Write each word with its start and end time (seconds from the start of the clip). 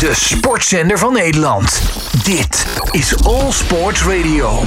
de 0.00 0.10
sportzender 0.14 0.98
van 0.98 1.12
Nederland. 1.12 1.82
Dit 2.24 2.66
is 2.90 3.24
All 3.24 3.50
Sports 3.52 4.02
Radio. 4.02 4.64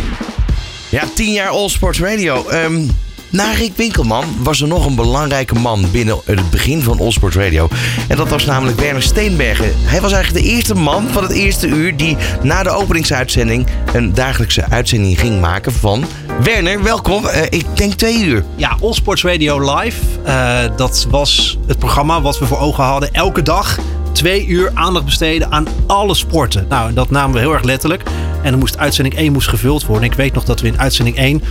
Ja, 0.90 1.04
10 1.16 1.32
jaar 1.34 1.48
All 1.50 1.70
Sports 1.70 2.00
Radio. 2.00 2.48
Ehm, 2.48 2.82
na 3.30 3.52
Rick 3.52 3.72
Winkelman 3.76 4.26
was 4.40 4.62
er 4.62 4.68
nog 4.68 4.86
een 4.86 4.96
belangrijke 4.96 5.56
man 5.56 5.86
binnen 5.92 6.20
het 6.26 6.50
begin 6.50 6.82
van 6.82 7.00
All 7.00 7.12
Sports 7.12 7.36
Radio. 7.36 7.68
En 8.08 8.18
dat 8.18 8.30
was 8.30 8.46
namelijk 8.46 8.80
Werner 8.80 9.02
Steenbergen. 9.04 9.74
Hij 9.78 10.02
was 10.02 10.12
eigenlijk 10.12 10.46
de 10.46 10.52
eerste 10.52 10.76
man 10.76 11.08
van 11.12 11.24
het 11.24 11.32
eerste 11.32 11.68
uur 11.68 11.98
die 11.98 12.18
na 12.42 12.64
de 12.64 12.70
openingsuitzending 12.70 13.68
een 13.94 14.14
dagelijkse 14.14 14.66
uitzending 14.70 15.20
ging 15.20 15.42
maken 15.42 15.74
van 15.74 16.06
Werner. 16.44 16.84
Welkom, 16.84 17.26
Eh, 17.28 17.42
ik 17.50 17.66
denk 17.74 17.94
twee 17.94 18.24
uur. 18.24 18.44
Ja, 18.56 18.78
All 18.82 18.94
Sports 18.94 19.24
Radio 19.24 19.76
Live. 19.76 19.98
eh, 20.24 20.60
dat 20.78 21.08
was 21.10 21.58
het 21.68 21.80
programma 21.80 22.22
wat 22.22 22.40
we 22.40 22.46
voor 22.46 22.60
ogen 22.60 22.84
hadden. 22.84 23.14
Elke 23.14 23.42
dag 23.42 23.80
twee 24.14 24.48
uur 24.48 24.72
aandacht 24.74 25.06
besteden 25.06 25.52
aan 25.52 25.68
alle 25.88 26.16
sporten. 26.16 26.66
Nou, 26.70 26.88
en 26.88 26.94
dat 26.94 27.10
namen 27.10 27.34
we 27.34 27.40
heel 27.40 27.54
erg 27.54 27.64
letterlijk. 27.64 28.04
En 28.42 28.50
dan 28.50 28.60
moest 28.60 28.78
uitzending 28.78 29.16
1 29.16 29.32
moest 29.32 29.48
gevuld 29.48 29.86
worden. 29.86 30.10
Ik 30.10 30.16
weet 30.16 30.34
nog 30.34 30.44
dat 30.44 30.62
we 30.62 30.68
in 30.68 30.80
uitzending 30.80 31.18
1 31.18 31.44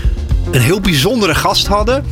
een 0.51 0.61
heel 0.61 0.81
bijzondere 0.81 1.35
gast 1.35 1.67
hadden. 1.67 2.05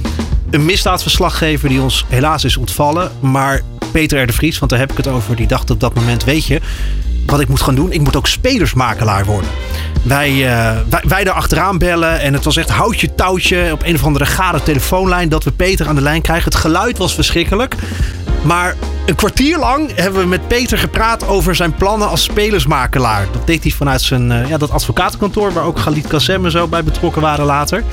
Een 0.50 0.64
misdaadverslaggever 0.64 1.68
die 1.68 1.80
ons 1.80 2.04
helaas 2.08 2.44
is 2.44 2.56
ontvallen. 2.56 3.10
Maar 3.20 3.62
Peter 3.92 4.22
R. 4.22 4.26
de 4.26 4.32
Vries, 4.32 4.58
want 4.58 4.70
daar 4.70 4.80
heb 4.80 4.90
ik 4.90 4.96
het 4.96 5.08
over, 5.08 5.36
die 5.36 5.46
dacht 5.46 5.70
op 5.70 5.80
dat 5.80 5.94
moment, 5.94 6.24
weet 6.24 6.46
je... 6.46 6.60
Wat 7.26 7.40
ik 7.40 7.48
moet 7.48 7.60
gaan 7.60 7.74
doen, 7.74 7.92
ik 7.92 8.00
moet 8.00 8.16
ook 8.16 8.26
spelersmakelaar 8.26 9.24
worden. 9.24 9.50
Wij, 10.02 10.28
eh, 10.28 10.76
wij, 10.88 11.02
wij 11.08 11.24
daar 11.24 11.34
achteraan 11.34 11.78
bellen 11.78 12.20
en 12.20 12.32
het 12.32 12.44
was 12.44 12.56
echt 12.56 12.70
houtje 12.70 13.14
touwtje 13.14 13.68
op 13.72 13.82
een 13.84 13.94
of 13.94 14.04
andere 14.04 14.26
gare 14.26 14.62
telefoonlijn 14.62 15.28
dat 15.28 15.44
we 15.44 15.50
Peter 15.50 15.88
aan 15.88 15.94
de 15.94 16.00
lijn 16.00 16.22
krijgen. 16.22 16.44
Het 16.44 16.60
geluid 16.60 16.98
was 16.98 17.14
verschrikkelijk. 17.14 17.74
Maar 18.42 18.76
een 19.06 19.14
kwartier 19.14 19.58
lang 19.58 19.90
hebben 19.94 20.20
we 20.20 20.26
met 20.26 20.48
Peter 20.48 20.78
gepraat 20.78 21.26
over 21.26 21.54
zijn 21.54 21.74
plannen 21.74 22.08
als 22.08 22.22
spelersmakelaar. 22.22 23.26
Dat 23.32 23.46
deed 23.46 23.62
hij 23.62 23.72
vanuit 23.72 24.02
zijn 24.02 24.32
eh, 24.32 24.48
ja, 24.48 24.58
dat 24.58 24.70
advocatenkantoor 24.70 25.52
waar 25.52 25.64
ook 25.64 25.78
Galit 25.78 26.06
Kassem 26.06 26.44
en 26.44 26.50
zo 26.50 26.68
bij 26.68 26.84
betrokken 26.84 27.22
waren 27.22 27.44
later. 27.44 27.84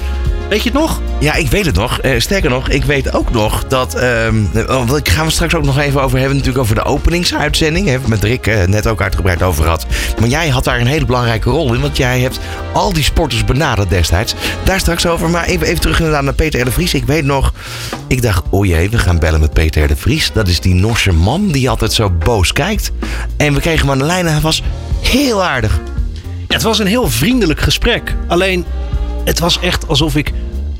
Weet 0.49 0.63
je 0.63 0.69
het 0.69 0.79
nog? 0.79 1.01
Ja, 1.19 1.33
ik 1.33 1.47
weet 1.47 1.65
het 1.65 1.75
nog. 1.75 1.99
Eh, 1.99 2.19
sterker 2.19 2.49
nog, 2.49 2.69
ik 2.69 2.83
weet 2.83 3.13
ook 3.13 3.31
nog 3.31 3.63
dat. 3.67 3.95
ehm 3.95 4.35
oh, 4.69 4.89
daar 4.89 4.99
gaan 5.03 5.25
we 5.25 5.31
straks 5.31 5.55
ook 5.55 5.65
nog 5.65 5.79
even 5.79 6.01
over 6.01 6.17
hebben. 6.17 6.37
Natuurlijk 6.37 6.63
over 6.63 6.75
de 6.75 6.83
openingsuitzending. 6.83 7.83
Daar 7.83 7.93
hebben 7.93 8.09
met 8.09 8.23
Rick 8.23 8.47
eh, 8.47 8.63
net 8.63 8.87
ook 8.87 9.01
uitgebreid 9.01 9.43
over 9.43 9.63
gehad. 9.63 9.85
Maar 10.19 10.29
jij 10.29 10.49
had 10.49 10.63
daar 10.63 10.79
een 10.79 10.87
hele 10.87 11.05
belangrijke 11.05 11.49
rol 11.49 11.73
in. 11.73 11.81
Want 11.81 11.97
jij 11.97 12.19
hebt 12.19 12.39
al 12.73 12.93
die 12.93 13.03
sporters 13.03 13.45
benaderd 13.45 13.89
destijds. 13.89 14.35
Daar 14.63 14.79
straks 14.79 15.05
over. 15.05 15.29
Maar 15.29 15.45
even, 15.45 15.67
even 15.67 15.81
terug 15.81 15.97
inderdaad 15.97 16.23
naar 16.23 16.33
Peter 16.33 16.67
R. 16.67 16.71
Vries. 16.71 16.93
Ik 16.93 17.05
weet 17.05 17.25
nog. 17.25 17.53
Ik 18.07 18.21
dacht, 18.21 18.43
oh 18.49 18.65
jee, 18.65 18.89
we 18.89 18.97
gaan 18.97 19.19
bellen 19.19 19.39
met 19.39 19.53
Peter 19.53 19.87
de 19.87 19.95
Vries. 19.95 20.31
Dat 20.33 20.47
is 20.47 20.59
die 20.59 20.73
Norse 20.73 21.11
man 21.11 21.47
die 21.47 21.69
altijd 21.69 21.93
zo 21.93 22.09
boos 22.09 22.53
kijkt. 22.53 22.91
En 23.37 23.53
we 23.53 23.59
kregen 23.59 23.79
hem 23.79 23.91
aan 23.91 23.97
de 23.97 24.03
lijn 24.03 24.25
en 24.25 24.31
hij 24.31 24.41
was 24.41 24.63
heel 25.01 25.43
aardig. 25.43 25.79
Het 26.47 26.61
was 26.61 26.79
een 26.79 26.87
heel 26.87 27.09
vriendelijk 27.09 27.59
gesprek. 27.59 28.15
Alleen, 28.27 28.65
het 29.25 29.39
was 29.39 29.59
echt 29.59 29.87
alsof 29.87 30.15
ik 30.15 30.33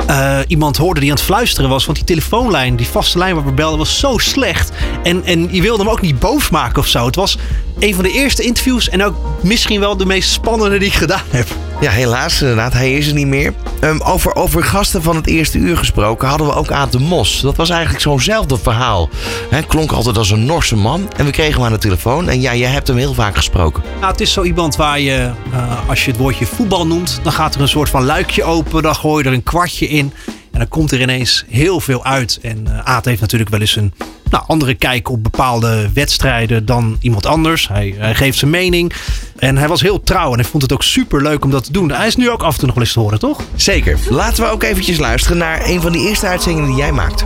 eh, 0.07 0.39
iemand 0.47 0.77
hoorde 0.77 0.99
die 0.99 1.09
aan 1.09 1.15
het 1.15 1.25
fluisteren 1.25 1.69
was. 1.69 1.85
Want 1.85 1.97
die 1.97 2.07
telefoonlijn, 2.07 2.75
die 2.75 2.87
vaste 2.87 3.17
lijn 3.17 3.35
waar 3.35 3.45
we 3.45 3.51
belden, 3.51 3.77
was 3.77 3.99
zo 3.99 4.17
slecht. 4.17 4.71
En, 5.03 5.23
en 5.23 5.47
je 5.51 5.61
wilde 5.61 5.83
hem 5.83 5.91
ook 5.91 6.01
niet 6.01 6.19
boos 6.19 6.49
maken 6.49 6.79
of 6.79 6.87
zo. 6.87 7.05
Het 7.05 7.15
was 7.15 7.37
een 7.79 7.95
van 7.95 8.03
de 8.03 8.11
eerste 8.11 8.43
interviews 8.43 8.89
en 8.89 9.03
ook 9.03 9.15
misschien 9.41 9.79
wel 9.79 9.97
de 9.97 10.05
meest 10.05 10.31
spannende 10.31 10.77
die 10.77 10.87
ik 10.87 10.93
gedaan 10.93 11.25
heb. 11.29 11.47
Ja, 11.81 11.91
helaas 11.91 12.41
inderdaad. 12.41 12.73
Hij 12.73 12.93
is 12.93 13.07
er 13.07 13.13
niet 13.13 13.27
meer. 13.27 13.53
Ehm, 13.79 13.99
over, 14.01 14.35
over 14.35 14.63
gasten 14.63 15.01
van 15.03 15.15
het 15.15 15.27
eerste 15.27 15.57
uur 15.57 15.77
gesproken 15.77 16.27
hadden 16.27 16.47
we 16.47 16.53
ook 16.53 16.71
Aad 16.71 16.91
de 16.91 16.99
Mos. 16.99 17.41
Dat 17.41 17.55
was 17.55 17.69
eigenlijk 17.69 18.01
zo'nzelfde 18.01 18.57
verhaal. 18.57 19.09
Hij 19.49 19.63
klonk 19.63 19.91
altijd 19.91 20.17
als 20.17 20.31
een 20.31 20.45
Norse 20.45 20.75
man. 20.75 21.11
En 21.17 21.25
we 21.25 21.31
kregen 21.31 21.53
hem 21.53 21.63
aan 21.63 21.71
de 21.71 21.77
telefoon. 21.77 22.29
En 22.29 22.41
ja, 22.41 22.55
jij 22.55 22.69
hebt 22.69 22.87
hem 22.87 22.97
heel 22.97 23.13
vaak 23.13 23.35
gesproken. 23.35 23.83
Nou, 23.99 24.11
het 24.11 24.21
is 24.21 24.33
zo 24.33 24.43
iemand 24.43 24.75
waar 24.75 24.99
je, 24.99 25.31
eh, 25.51 25.89
als 25.89 26.05
je 26.05 26.11
het 26.11 26.19
woordje 26.19 26.45
voetbal 26.45 26.87
noemt, 26.87 27.19
dan 27.23 27.31
gaat 27.31 27.55
er 27.55 27.61
een 27.61 27.67
soort 27.67 27.89
van 27.89 28.05
luikje 28.05 28.43
open. 28.43 28.83
Dan 28.83 28.95
gooi 28.95 29.23
je 29.23 29.29
er 29.29 29.35
een 29.35 29.43
kwartje 29.43 29.87
in. 29.87 30.13
En 30.51 30.59
dan 30.59 30.67
komt 30.67 30.91
er 30.91 31.01
ineens 31.01 31.45
heel 31.49 31.79
veel 31.79 32.05
uit. 32.05 32.39
En 32.41 32.67
eh 32.67 32.79
Aad 32.83 33.05
heeft 33.05 33.21
natuurlijk 33.21 33.51
wel 33.51 33.59
eens 33.59 33.75
een 33.75 33.93
nou, 34.29 34.43
andere 34.47 34.73
kijk 34.73 35.09
op 35.09 35.23
bepaalde 35.23 35.89
wedstrijden 35.93 36.65
dan 36.65 36.97
iemand 36.99 37.25
anders. 37.25 37.67
Hij, 37.67 37.95
hij 37.97 38.15
geeft 38.15 38.37
zijn 38.37 38.51
mening. 38.51 38.93
En 39.37 39.57
hij 39.57 39.67
was 39.67 39.81
heel 39.81 40.03
trouw 40.03 40.31
en 40.31 40.39
hij 40.39 40.49
vond 40.49 40.63
het 40.63 40.73
ook 40.73 40.83
super 40.83 41.21
leuk 41.21 41.43
om 41.43 41.51
dat 41.51 41.63
te 41.63 41.71
doen. 41.71 41.91
Hij 41.91 42.07
is 42.07 42.15
nu 42.15 42.29
ook 42.29 42.43
af 42.43 42.53
en 42.53 42.57
toe 42.57 42.65
nog 42.65 42.75
wel 42.75 42.83
eens 42.83 42.93
te 42.93 42.99
horen, 42.99 43.19
toch? 43.19 43.41
Zeker. 43.55 43.97
Laten 44.09 44.43
we 44.43 44.49
ook 44.49 44.63
eventjes 44.63 44.97
luisteren 44.97 45.37
naar 45.37 45.69
een 45.69 45.81
van 45.81 45.91
die 45.91 46.07
eerste 46.07 46.27
uitzendingen 46.27 46.69
die 46.69 46.77
jij 46.77 46.91
maakt. 46.91 47.25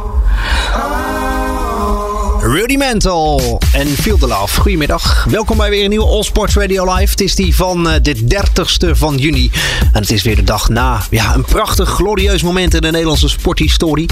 Rudimental 2.42 3.62
en 3.74 3.88
Feel 3.88 4.18
the 4.18 4.28
Love. 4.28 4.62
Goedemiddag. 4.62 5.26
Welkom 5.30 5.58
bij 5.58 5.70
weer 5.70 5.84
een 5.84 5.90
nieuwe 5.90 6.06
All 6.06 6.24
Sports 6.24 6.56
Radio 6.56 6.94
Live. 6.94 7.12
Het 7.12 7.22
is 7.22 7.36
die 7.36 7.56
van 7.56 7.90
eh, 7.90 8.02
de 8.02 8.16
30ste 8.16 8.90
van 8.92 9.18
juni. 9.18 9.52
En 9.94 10.02
het 10.02 10.12
is 10.12 10.24
weer 10.24 10.36
de 10.36 10.44
dag 10.44 10.70
na 10.70 11.02
ja, 11.10 11.36
een 11.36 11.46
prachtig, 11.46 11.90
glorieus 11.90 12.44
moment 12.44 12.74
in 12.74 12.82
de 12.82 12.92
Nederlandse 12.92 13.30
sporthistorie. 13.30 14.10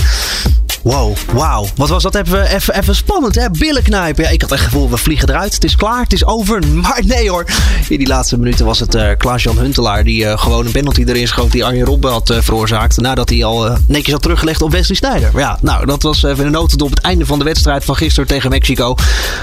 Wow, 0.81 1.17
wauw. 1.33 1.67
Wat 1.75 1.89
was 1.89 2.03
dat 2.03 2.15
even, 2.15 2.55
even, 2.55 2.79
even 2.79 2.95
spannend, 2.95 3.35
hè? 3.35 3.49
Billen 3.49 3.83
knijpen. 3.83 4.23
Ja, 4.23 4.29
ik 4.29 4.41
had 4.41 4.51
echt 4.51 4.61
het 4.61 4.69
gevoel, 4.69 4.89
we 4.89 4.97
vliegen 4.97 5.29
eruit. 5.29 5.53
Het 5.53 5.63
is 5.63 5.75
klaar, 5.75 6.01
het 6.01 6.13
is 6.13 6.25
over. 6.25 6.63
Maar 6.79 7.01
nee 7.05 7.29
hoor. 7.29 7.45
In 7.89 7.97
die 7.97 8.07
laatste 8.07 8.37
minuten 8.37 8.65
was 8.65 8.79
het 8.79 8.95
eh 8.95 9.09
Klaas-Jan 9.17 9.57
Huntelaar... 9.57 10.03
die 10.03 10.25
eh, 10.25 10.39
gewoon 10.39 10.65
een 10.65 10.71
penalty 10.71 11.03
erin 11.07 11.27
schoot 11.27 11.51
die 11.51 11.65
Arjen 11.65 11.85
Robben 11.85 12.11
had 12.11 12.29
eh, 12.29 12.37
veroorzaakt. 12.41 12.97
Nadat 12.97 13.29
hij 13.29 13.43
al 13.43 13.77
netjes 13.87 14.13
had 14.13 14.21
teruggelegd 14.21 14.61
op 14.61 14.71
Wesley 14.71 14.95
Sneijder. 14.95 15.31
Ja, 15.35 15.57
nou, 15.61 15.85
dat 15.85 16.03
was 16.03 16.23
even 16.23 16.45
een 16.45 16.51
notendop 16.51 16.87
op 16.87 16.95
het 16.95 17.03
einde 17.03 17.25
van 17.25 17.39
de 17.39 17.45
wedstrijd 17.45 17.85
van 17.85 17.95
gisteren 17.95 18.27
tegen 18.27 18.49
Mexico. 18.49 18.95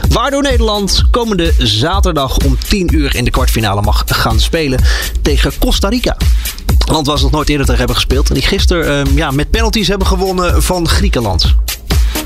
Waardoor 0.09 0.43
Nederland 0.43 1.03
komende 1.11 1.53
zaterdag 1.59 2.37
om 2.37 2.59
10 2.69 2.95
uur 2.95 3.17
in 3.17 3.25
de 3.25 3.31
kwartfinale 3.31 3.81
mag 3.81 4.05
gaan 4.07 4.41
spelen 4.41 4.81
tegen 5.23 5.53
Costa 5.59 5.89
Rica. 5.89 6.17
Land 6.87 7.07
was 7.07 7.23
nog 7.23 7.31
nooit 7.31 7.49
eerder 7.49 7.65
tegen 7.65 7.79
hebben 7.79 7.97
gespeeld. 7.97 8.29
En 8.29 8.35
die 8.35 8.43
gisteren 8.43 9.07
ehm, 9.07 9.17
ja, 9.17 9.31
met 9.31 9.51
penalties 9.51 9.89
hebben 9.89 10.07
gewonnen 10.07 10.63
van 10.63 10.89
Griekenland. 10.89 11.55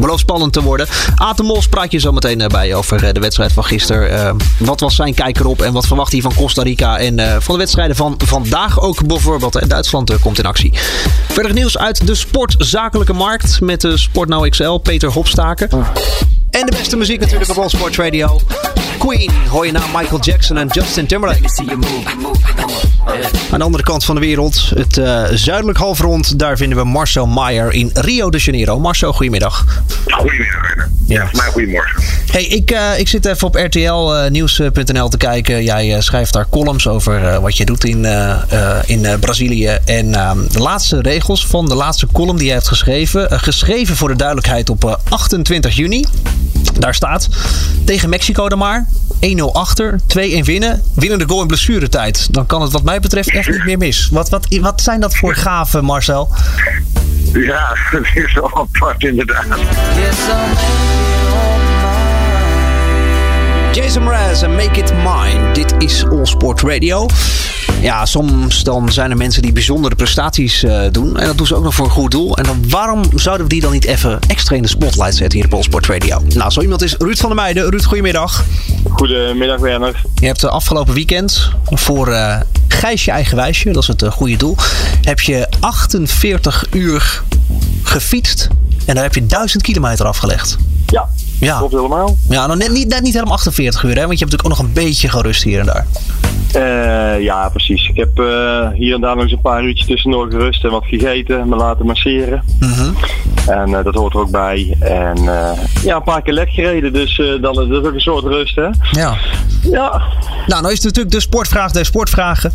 Belooft 0.01 0.21
spannend 0.21 0.53
te 0.53 0.63
worden. 0.63 0.87
Aten 1.15 1.45
Mos 1.45 1.69
praat 1.69 1.93
je 1.93 1.99
zo 1.99 2.13
meteen 2.13 2.41
eh, 2.41 2.47
bij 2.47 2.75
over 2.75 3.05
eh, 3.05 3.13
de 3.13 3.21
wedstrijd 3.21 3.53
van 3.53 3.65
gisteren. 3.65 4.11
Ehm, 4.11 4.37
wat 4.59 4.81
was 4.81 4.95
zijn 4.95 5.15
kijk 5.15 5.39
erop 5.39 5.63
en 5.63 5.73
wat 5.73 5.87
verwacht 5.87 6.13
hij 6.13 6.21
van 6.21 6.35
Costa 6.35 6.63
Rica 6.63 6.99
en 6.99 7.19
eh, 7.19 7.37
van 7.41 7.55
de 7.55 7.61
wedstrijden 7.61 7.97
van 7.97 8.15
vandaag 8.25 8.81
ook 8.81 9.07
bijvoorbeeld. 9.07 9.57
En 9.57 9.69
Duitsland 9.69 10.19
komt 10.21 10.39
in 10.39 10.47
actie. 10.47 10.73
Verder 11.29 11.53
nieuws 11.53 11.79
uit 11.79 12.07
de 12.07 12.15
sportzakelijke 12.15 13.13
markt 13.13 13.61
met 13.61 13.81
de 13.81 13.97
Sportnow 13.97 14.49
XL, 14.49 14.75
Peter 14.75 15.13
Hopstaker. 15.13 15.69
En 16.51 16.67
de 16.67 16.73
beste 16.77 16.97
muziek 16.97 17.21
natuurlijk 17.21 17.51
op 17.51 17.57
All 17.59 17.69
Sports 17.69 17.97
Radio. 17.97 18.41
Queen 18.99 19.31
hoor 19.49 19.67
je 19.67 19.73
na 19.73 19.83
Michael 19.97 20.21
Jackson 20.21 20.57
en 20.59 20.69
Justin 20.69 21.07
Timberlake. 21.07 21.49
Aan 23.53 23.59
de 23.59 23.65
andere 23.65 23.83
kant 23.85 24.05
van 24.05 24.15
de 24.15 24.21
wereld, 24.21 24.73
het 24.75 24.99
eh, 24.99 25.25
zuidelijk 25.33 25.79
halfrond, 25.79 26.39
daar 26.39 26.57
vinden 26.57 26.79
we 26.79 26.85
Marcel 26.85 27.27
Maier 27.27 27.73
in 27.73 27.91
Rio 27.95 28.31
de 28.31 28.39
Janeiro. 28.39 28.79
Marcel, 28.81 29.13
goedemiddag. 29.13 29.83
Goedemiddag. 30.07 30.89
Ja. 31.07 31.29
Maar 31.33 31.51
goedemorgen. 31.53 32.03
Hey, 32.33 32.45
ik, 32.45 32.71
eh, 32.71 32.99
ik 32.99 33.09
zit 33.09 33.25
even 33.27 33.47
op 33.47 33.55
rtlnieuws.nl 33.55 35.09
te 35.09 35.17
kijken. 35.17 35.63
Jij 35.65 35.95
eh, 35.95 36.01
schrijft 36.01 36.33
daar 36.33 36.47
columns 36.51 36.89
over 36.89 37.27
eh, 37.29 37.39
wat 37.39 37.57
je 37.57 37.65
doet 37.65 37.85
in, 37.85 38.05
eh, 38.05 38.31
eh, 38.49 38.79
in 38.87 39.05
eh, 39.05 39.19
Brazilië. 39.19 39.67
En 39.85 40.15
ehm, 40.15 40.39
de 40.53 40.59
laatste 40.59 41.01
regels 41.01 41.47
van 41.47 41.69
de 41.69 41.75
laatste 41.75 42.07
column 42.13 42.37
die 42.37 42.47
jij 42.47 42.55
hebt 42.55 42.69
geschreven. 42.69 43.31
eh, 43.31 43.39
geschreven 43.39 43.97
voor 43.97 44.09
de 44.09 44.17
duidelijkheid 44.17 44.71
op 44.71 44.85
eh, 44.85 44.95
28 45.09 45.77
juni. 45.77 46.05
Daar 46.79 46.95
staat 46.95 47.29
tegen 47.85 48.09
Mexico 48.09 48.49
dan 48.49 48.59
maar. 48.59 48.87
1-0 49.21 49.43
achter, 49.53 50.01
2-1 50.01 50.05
winnen. 50.43 50.83
Winnen 50.95 51.19
de 51.19 51.29
goal 51.29 51.41
in 51.41 51.47
blessuretijd. 51.47 52.35
Dan 52.35 52.47
kan 52.47 52.63
het 52.63 52.73
wat 52.73 52.83
mij 52.83 53.01
betreft 53.01 53.31
echt 53.31 53.51
niet 53.51 53.65
meer 53.65 53.79
mis. 53.79 54.09
Wat, 54.13 54.29
wat, 54.29 54.47
wat 54.61 54.81
zijn 54.81 55.01
dat 55.01 55.17
voor 55.17 55.35
gaven, 55.35 55.85
Marcel? 55.85 56.29
Ja, 57.33 57.77
dat 57.91 58.03
is 58.15 58.35
wel 58.35 58.57
apart 58.57 59.03
inderdaad. 59.03 59.47
Jason 63.73 64.03
Mraz 64.03 64.43
en 64.43 64.55
Make 64.55 64.81
It 64.81 64.93
Mine. 64.95 65.53
Dit 65.53 65.75
is 65.79 66.05
All 66.05 66.27
Sport 66.27 66.63
Radio. 66.63 67.07
Ja, 67.81 68.07
soms 68.07 68.63
dan 68.63 68.93
zijn 68.93 69.11
er 69.11 69.17
mensen 69.17 69.43
die 69.43 69.53
bijzondere 69.53 69.95
prestaties 69.95 70.63
eh, 70.63 70.83
doen. 70.93 71.19
En 71.19 71.27
dat 71.27 71.37
doen 71.39 71.47
ze 71.47 71.55
ook 71.55 71.63
nog 71.63 71.75
voor 71.75 71.85
een 71.85 71.91
goed 71.91 72.11
doel. 72.11 72.37
En 72.37 72.45
dan, 72.45 72.65
waarom 72.69 73.03
zouden 73.15 73.47
we 73.47 73.53
die 73.53 73.61
dan 73.61 73.73
niet 73.73 73.85
even 73.85 74.19
extra 74.27 74.57
in 74.57 74.63
de 74.63 74.69
spotlight 74.69 75.15
zetten 75.17 75.39
hier 75.39 75.47
op 75.47 75.55
All 75.55 75.63
Sport 75.63 75.87
Radio? 75.87 76.23
Nou, 76.29 76.51
zo 76.51 76.61
iemand 76.61 76.83
is 76.83 76.95
Ruud 76.99 77.17
van 77.19 77.29
der 77.29 77.39
Meijden. 77.39 77.71
Ruud, 77.71 77.85
goedemiddag. 77.85 78.45
Goedemiddag, 78.91 79.61
Werner. 79.61 80.03
Je 80.15 80.27
hebt 80.27 80.41
de 80.41 80.49
afgelopen 80.51 80.95
weekend 80.95 81.51
voor 81.65 82.09
eh 82.13 82.41
Gijsje 82.69 83.11
Eigenwijsje, 83.11 83.73
dat 83.73 83.83
is 83.83 83.89
het 83.89 84.03
eh, 84.03 84.11
goede 84.11 84.37
doel, 84.37 84.57
heb 85.03 85.21
je 85.21 85.49
48 85.61 86.67
uur 86.71 87.23
gefietst. 87.83 88.49
En 88.85 88.95
daar 88.95 89.05
heb 89.05 89.15
je 89.15 89.27
1000 89.27 89.63
kilometer 89.63 90.07
afgelegd. 90.07 90.57
Ja, 90.87 91.09
Ja. 91.41 91.59
klopt 91.59 91.73
helemaal. 91.73 92.17
Ja, 92.29 92.47
nou 92.47 92.59
net 92.59 92.71
niet, 92.73 92.89
net 92.89 93.03
niet 93.03 93.13
helemaal 93.13 93.35
48 93.35 93.83
uur, 93.83 93.95
hè? 93.95 94.07
Want 94.07 94.19
je 94.19 94.25
hebt 94.25 94.31
natuurlijk 94.33 94.45
ook 94.61 94.67
nog 94.67 94.67
een 94.67 94.85
beetje 94.85 95.09
gerust 95.09 95.43
hier 95.43 95.61
en 95.61 95.67
daar. 95.67 95.87
Eh, 96.53 97.21
ja, 97.21 97.49
precies. 97.49 97.89
Ik 97.89 97.97
heb 97.97 98.19
eh, 98.19 98.69
hier 98.73 98.95
en 98.95 99.01
daar 99.01 99.15
nog 99.15 99.25
eens 99.25 99.33
een 99.33 99.41
paar 99.41 99.65
uurtjes 99.65 99.87
tussendoor 99.87 100.31
gerust 100.31 100.65
en 100.65 100.71
wat 100.71 100.85
gegeten, 100.85 101.49
me 101.49 101.57
laten 101.57 101.87
masseren. 101.87 102.43
Mhm. 102.61 102.93
En 103.47 103.75
eh, 103.75 103.85
dat 103.85 103.95
hoort 103.95 104.15
er 104.15 104.21
ook 104.21 104.31
bij. 104.31 104.77
En 104.81 105.23
ja, 105.83 105.97
een 105.97 106.03
paar 106.03 106.23
keer 106.23 106.33
lek 106.35 106.51
gereden, 106.51 106.93
dus 106.93 107.17
dan, 107.41 107.55
dat 107.55 107.71
is 107.71 107.77
ook 107.77 107.95
een 107.95 108.01
soort 108.01 108.25
rust, 108.25 108.57
hè? 108.57 108.69
Ja. 108.91 109.17
Ja, 109.63 110.03
Nou, 110.47 110.63
nou 110.63 110.67
is 110.67 110.73
het 110.73 110.85
natuurlijk 110.85 111.15
de 111.15 111.21
sportvraag 111.21 111.73
der 111.73 111.85
sportvragen. 111.85 112.53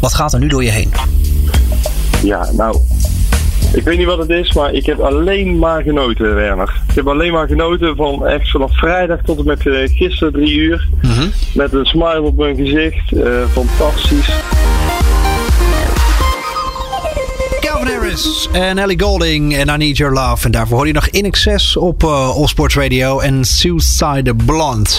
Wat 0.00 0.14
gaat 0.14 0.32
er 0.32 0.38
nu 0.38 0.46
door 0.48 0.64
je 0.64 0.70
heen? 0.70 0.92
ja, 2.22 2.50
nou. 2.52 2.78
Ik 3.76 3.82
weet 3.82 3.98
niet 3.98 4.06
wat 4.06 4.18
het 4.18 4.30
is, 4.30 4.52
maar 4.52 4.72
ik 4.72 4.86
heb 4.86 4.98
alleen 5.00 5.58
maar 5.58 5.82
genoten, 5.82 6.34
Werner. 6.34 6.74
Ik 6.88 6.94
heb 6.94 7.08
alleen 7.08 7.32
maar 7.32 7.46
genoten 7.46 7.96
van 7.96 8.26
echt 8.26 8.50
vanaf 8.50 8.78
vrijdag 8.78 9.18
tot 9.22 9.38
en 9.38 9.44
met 9.44 9.66
eh, 9.66 9.74
gisteren 9.96 10.32
drie 10.32 10.56
uur. 10.56 10.88
Met 11.54 11.72
een 11.72 11.86
smile 11.86 12.22
op 12.22 12.36
mijn 12.36 12.56
gezicht. 12.56 13.12
eh, 13.12 13.44
fantastisch. 13.48 14.55
Harris 17.86 18.48
en 18.52 18.78
Ellie 18.78 19.00
Golding 19.00 19.56
en 19.56 19.68
I 19.68 19.76
Need 19.76 19.96
Your 19.96 20.14
Love. 20.14 20.44
En 20.44 20.50
daarvoor 20.50 20.76
hoor 20.76 20.86
je 20.86 20.92
nog 20.92 21.08
In 21.08 21.24
Excess 21.24 21.76
op 21.76 22.02
uh, 22.02 22.74
Radio 22.74 23.18
en 23.18 23.44
Suicide 23.44 24.34
Blonde. 24.34 24.90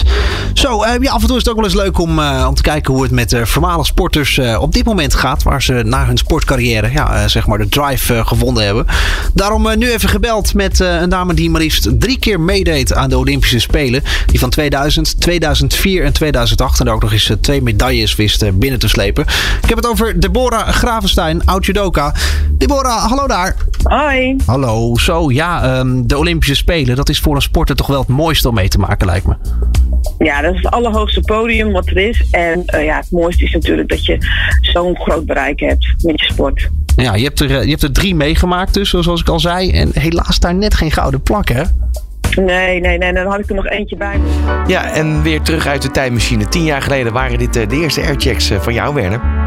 Zo, 0.54 0.84
uh, 0.84 0.90
ja, 1.00 1.10
af 1.10 1.20
en 1.20 1.26
toe 1.26 1.36
is 1.36 1.42
het 1.42 1.48
ook 1.48 1.56
wel 1.56 1.64
eens 1.64 1.74
leuk 1.74 1.98
om, 1.98 2.18
uh, 2.18 2.46
om 2.48 2.54
te 2.54 2.62
kijken 2.62 2.94
hoe 2.94 3.02
het 3.02 3.12
met 3.12 3.30
de 3.30 3.46
voormalige 3.46 3.86
sporters 3.86 4.40
op 4.58 4.72
dit 4.72 4.84
moment 4.84 5.14
gaat. 5.14 5.42
Waar 5.42 5.62
ze 5.62 5.72
na 5.72 6.06
hun 6.06 6.16
sportcarrière, 6.16 6.92
ja, 6.92 7.28
zeg 7.28 7.46
maar, 7.46 7.58
de 7.58 7.68
drive 7.68 8.24
gevonden 8.24 8.64
hebben. 8.64 8.86
Daarom 9.34 9.78
nu 9.78 9.90
even 9.90 10.08
gebeld 10.08 10.54
met 10.54 10.78
een 10.78 11.08
dame 11.08 11.34
die 11.34 11.50
maar 11.50 11.60
liefst 11.60 11.88
drie 12.00 12.18
keer 12.18 12.40
meedeed 12.40 12.94
aan 12.94 13.08
de 13.08 13.18
Olympische 13.18 13.58
Spelen. 13.58 14.02
Die 14.26 14.38
van 14.38 14.50
2000, 14.50 15.20
2004 15.20 16.04
en 16.04 16.12
2008. 16.12 16.78
En 16.78 16.84
daar 16.84 16.94
ook 16.94 17.02
nog 17.02 17.12
eens 17.12 17.32
twee 17.40 17.62
medailles 17.62 18.16
wist 18.16 18.58
binnen 18.58 18.78
te 18.78 18.88
slepen. 18.88 19.24
Ik 19.62 19.68
heb 19.68 19.76
het 19.76 19.86
over 19.86 20.20
Deborah 20.20 20.68
Gravenstein, 20.68 21.44
oud 21.46 21.66
judoka. 21.66 22.14
Hallo 22.86 23.26
daar. 23.26 23.54
Hoi. 23.82 24.36
Hallo. 24.46 24.96
Zo, 24.96 25.30
ja, 25.30 25.78
um, 25.78 26.06
de 26.06 26.18
Olympische 26.18 26.54
Spelen, 26.54 26.96
dat 26.96 27.08
is 27.08 27.20
voor 27.20 27.34
een 27.34 27.42
sporter 27.42 27.76
toch 27.76 27.86
wel 27.86 28.00
het 28.00 28.08
mooiste 28.08 28.48
om 28.48 28.54
mee 28.54 28.68
te 28.68 28.78
maken, 28.78 29.06
lijkt 29.06 29.26
me. 29.26 29.34
Ja, 30.18 30.40
dat 30.40 30.54
is 30.54 30.60
het 30.62 30.70
allerhoogste 30.70 31.20
podium 31.20 31.72
wat 31.72 31.86
er 31.86 31.96
is. 31.96 32.26
En 32.30 32.62
uh, 32.74 32.84
ja, 32.84 32.96
het 32.96 33.10
mooiste 33.10 33.44
is 33.44 33.52
natuurlijk 33.52 33.88
dat 33.88 34.04
je 34.04 34.18
zo'n 34.60 34.96
groot 34.96 35.26
bereik 35.26 35.60
hebt 35.60 35.94
met 36.02 36.20
je 36.20 36.26
sport. 36.32 36.68
Ja, 36.96 37.14
je 37.14 37.24
hebt, 37.24 37.40
er, 37.40 37.48
je 37.48 37.70
hebt 37.70 37.82
er 37.82 37.92
drie 37.92 38.14
meegemaakt 38.14 38.74
dus, 38.74 38.90
zoals 38.90 39.20
ik 39.20 39.28
al 39.28 39.40
zei. 39.40 39.70
En 39.70 39.90
helaas 39.92 40.38
daar 40.38 40.54
net 40.54 40.74
geen 40.74 40.90
gouden 40.90 41.22
plak, 41.22 41.48
hè? 41.48 41.62
Nee, 42.36 42.80
nee, 42.80 42.98
nee, 42.98 43.12
dan 43.12 43.26
had 43.26 43.38
ik 43.38 43.48
er 43.48 43.54
nog 43.54 43.68
eentje 43.68 43.96
bij. 43.96 44.20
Ja, 44.66 44.92
en 44.92 45.22
weer 45.22 45.42
terug 45.42 45.66
uit 45.66 45.82
de 45.82 45.90
tijdmachine. 45.90 46.48
Tien 46.48 46.64
jaar 46.64 46.82
geleden 46.82 47.12
waren 47.12 47.38
dit 47.38 47.52
de 47.52 47.80
eerste 47.80 48.02
airchecks 48.02 48.50
van 48.60 48.74
jou, 48.74 48.94
Werner. 48.94 49.37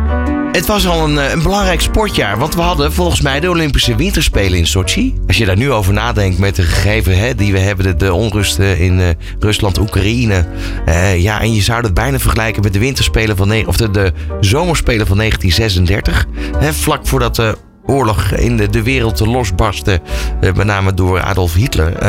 Het 0.52 0.66
was 0.66 0.88
al 0.88 1.04
een, 1.04 1.32
een, 1.32 1.44
belangrijk 1.44 1.82
sportjaar, 1.82 2.38
want 2.38 2.56
we 2.56 2.62
hadden 2.62 2.94
volgens 2.94 3.22
mij 3.22 3.40
de 3.40 3.50
Olympische 3.50 3.96
Winterspelen 3.96 4.58
in 4.58 4.68
Sochi. 4.68 5.16
Als 5.28 5.38
je 5.38 5.46
daar 5.46 5.58
nu 5.58 5.72
over 5.72 5.94
nadenkt 5.94 6.38
met 6.38 6.56
de 6.56 6.62
gegevens 6.62 7.18
hè, 7.18 7.36
die 7.36 7.52
we 7.52 7.60
hebben, 7.60 7.86
de, 7.86 7.96
de 7.96 8.14
onrusten 8.14 8.80
in 8.80 9.00
uh, 9.00 9.10
Rusland, 9.40 9.80
Oekraïne. 9.80 10.46
Uh, 10.88 11.22
ja, 11.22 11.42
en 11.42 11.54
je 11.54 11.62
zou 11.62 11.82
dat 11.82 11.94
bijna 11.94 12.20
vergelijken 12.20 12.64
met 12.64 12.74
de 12.74 12.80
Winterspelen 12.80 13.38
van 13.38 13.68
of 13.68 13.78
de, 13.78 13.92
de 13.92 14.14
Zomerspelen 14.40 15.08
van 15.08 15.18
1936. 15.18 16.26
Hè, 16.58 16.74
vlak 16.74 17.08
voordat 17.08 17.36
de 17.36 17.58
oorlog 17.86 18.32
in 18.32 18.58
de, 18.58 18.70
de 18.70 18.84
wereld 18.84 19.20
losbarstte, 19.20 20.02
met 20.40 20.64
name 20.64 20.94
door 20.94 21.22
Adolf 21.22 21.54
Hitler. 21.54 22.06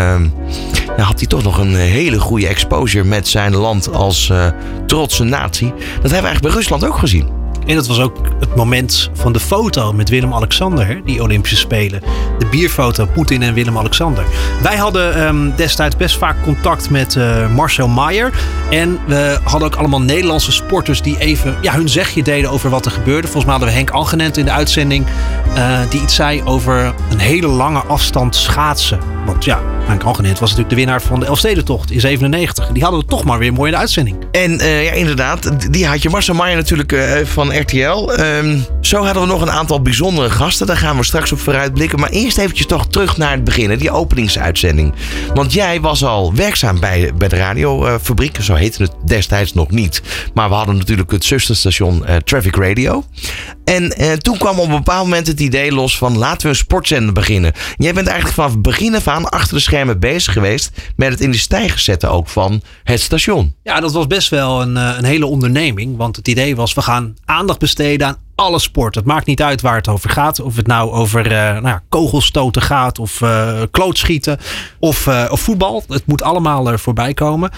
had 0.96 1.18
hij 1.18 1.28
toch 1.28 1.42
nog 1.42 1.58
een 1.58 1.74
hele 1.74 2.18
goede 2.18 2.46
exposure 2.46 3.04
met 3.04 3.28
zijn 3.28 3.56
land 3.56 3.92
als 3.92 4.32
trotse 4.86 5.24
natie. 5.24 5.68
Dat 5.68 5.78
hebben 5.78 6.02
we 6.02 6.08
eigenlijk 6.08 6.42
bij 6.42 6.52
Rusland 6.52 6.84
ook 6.84 6.98
gezien. 6.98 7.41
En 7.66 7.74
dat 7.74 7.86
was 7.86 8.00
ook 8.00 8.16
het 8.40 8.56
moment 8.56 9.10
van 9.14 9.32
de 9.32 9.40
foto 9.40 9.92
met 9.92 10.08
Willem-Alexander, 10.08 11.00
die 11.04 11.22
Olympische 11.22 11.56
Spelen. 11.56 12.02
De 12.38 12.46
bierfoto 12.46 13.06
Poetin 13.06 13.42
en 13.42 13.54
Willem-Alexander. 13.54 14.24
Wij 14.62 14.76
hadden 14.76 15.26
um, 15.26 15.52
destijds 15.56 15.96
best 15.96 16.18
vaak 16.18 16.36
contact 16.42 16.90
met 16.90 17.14
uh, 17.14 17.54
Marcel 17.54 17.88
Maier. 17.88 18.32
En 18.70 18.98
we 19.06 19.38
hadden 19.44 19.68
ook 19.68 19.76
allemaal 19.76 20.00
Nederlandse 20.00 20.52
sporters 20.52 21.02
die 21.02 21.18
even 21.18 21.56
ja, 21.60 21.74
hun 21.74 21.88
zegje 21.88 22.22
deden 22.22 22.50
over 22.50 22.70
wat 22.70 22.86
er 22.86 22.92
gebeurde. 22.92 23.22
Volgens 23.22 23.44
mij 23.44 23.52
hadden 23.52 23.68
we 23.68 23.74
Henk 23.74 23.90
Angenent 23.90 24.36
in 24.36 24.44
de 24.44 24.50
uitzending. 24.52 25.06
Uh, 25.56 25.78
die 25.88 26.02
iets 26.02 26.14
zei 26.14 26.42
over 26.44 26.94
een 27.10 27.18
hele 27.18 27.46
lange 27.46 27.80
afstand 27.80 28.36
schaatsen. 28.36 28.98
Want 29.26 29.44
ja, 29.44 29.60
Was 30.00 30.40
natuurlijk 30.40 30.68
de 30.68 30.74
winnaar 30.74 31.02
van 31.02 31.20
de 31.20 31.26
Elfstedentocht 31.26 31.90
in 31.90 32.00
97. 32.00 32.68
Die 32.72 32.82
hadden 32.82 33.00
we 33.00 33.06
toch 33.06 33.24
maar 33.24 33.38
weer 33.38 33.52
mooi 33.52 33.70
in 33.70 33.74
de 33.74 33.80
uitzending. 33.80 34.16
En 34.32 34.52
uh, 34.52 34.84
ja, 34.84 34.92
inderdaad, 34.92 35.72
die 35.72 35.86
had 35.86 36.02
je 36.02 36.10
Marcel 36.10 36.34
Maier 36.34 36.56
natuurlijk 36.56 36.96
van 37.24 37.58
RTL. 37.58 38.10
Um, 38.20 38.64
zo 38.80 39.04
hadden 39.04 39.22
we 39.22 39.28
nog 39.28 39.40
een 39.40 39.50
aantal 39.50 39.82
bijzondere 39.82 40.30
gasten. 40.30 40.66
Daar 40.66 40.76
gaan 40.76 40.96
we 40.96 41.04
straks 41.04 41.32
op 41.32 41.38
vooruitblikken. 41.38 42.00
Maar 42.00 42.10
eerst 42.10 42.38
eventjes 42.38 42.66
toch 42.66 42.86
terug 42.86 43.16
naar 43.16 43.30
het 43.30 43.44
begin, 43.44 43.78
die 43.78 43.90
openingsuitzending. 43.90 44.92
Want 45.34 45.52
jij 45.52 45.80
was 45.80 46.04
al 46.04 46.34
werkzaam 46.34 46.80
bij, 46.80 47.12
bij 47.18 47.28
de 47.28 47.36
radiofabriek. 47.36 48.36
Zo 48.40 48.54
heette 48.54 48.82
het 48.82 48.92
destijds 49.04 49.54
nog 49.54 49.70
niet. 49.70 50.02
Maar 50.34 50.48
we 50.48 50.54
hadden 50.54 50.76
natuurlijk 50.76 51.10
het 51.10 51.24
zusterstation 51.24 52.04
uh, 52.08 52.16
Traffic 52.16 52.56
Radio. 52.56 53.04
En 53.64 53.92
toen 54.18 54.38
kwam 54.38 54.58
op 54.58 54.68
een 54.68 54.76
bepaald 54.76 55.04
moment 55.04 55.26
het 55.26 55.40
idee 55.40 55.72
los 55.72 55.98
van 55.98 56.18
laten 56.18 56.42
we 56.42 56.48
een 56.48 56.54
sportzender 56.54 57.12
beginnen. 57.12 57.52
Jij 57.76 57.92
bent 57.92 58.06
eigenlijk 58.06 58.36
vanaf 58.36 58.50
het 58.50 58.62
begin 58.62 58.94
af 58.94 59.08
aan 59.08 59.28
achter 59.28 59.54
de 59.54 59.60
schermen 59.60 59.81
bezig 59.98 60.32
geweest 60.32 60.70
met 60.96 61.10
het 61.10 61.20
in 61.20 61.30
de 61.30 61.36
stijger 61.36 61.78
zetten 61.78 62.10
ook 62.10 62.28
van 62.28 62.62
het 62.84 63.00
station. 63.00 63.54
Ja, 63.62 63.80
dat 63.80 63.92
was 63.92 64.06
best 64.06 64.28
wel 64.28 64.62
een, 64.62 64.76
een 64.76 65.04
hele 65.04 65.26
onderneming. 65.26 65.96
Want 65.96 66.16
het 66.16 66.28
idee 66.28 66.56
was 66.56 66.74
we 66.74 66.82
gaan 66.82 67.16
aandacht 67.24 67.58
besteden 67.58 68.06
aan 68.06 68.16
alle 68.34 68.58
sporten. 68.58 69.02
Het 69.02 69.12
maakt 69.12 69.26
niet 69.26 69.42
uit 69.42 69.60
waar 69.60 69.76
het 69.76 69.88
over 69.88 70.10
gaat. 70.10 70.40
Of 70.40 70.56
het 70.56 70.66
nou 70.66 70.90
over 70.90 71.26
uh, 71.26 71.32
nou 71.32 71.66
ja, 71.66 71.82
kogelstoten 71.88 72.62
gaat 72.62 72.98
of 72.98 73.20
uh, 73.20 73.62
klootschieten 73.70 74.38
of, 74.78 75.08
of 75.08 75.40
voetbal. 75.40 75.84
Het 75.88 76.06
moet 76.06 76.22
allemaal 76.22 76.70
er 76.70 76.78
voorbij 76.78 77.14
komen. 77.14 77.50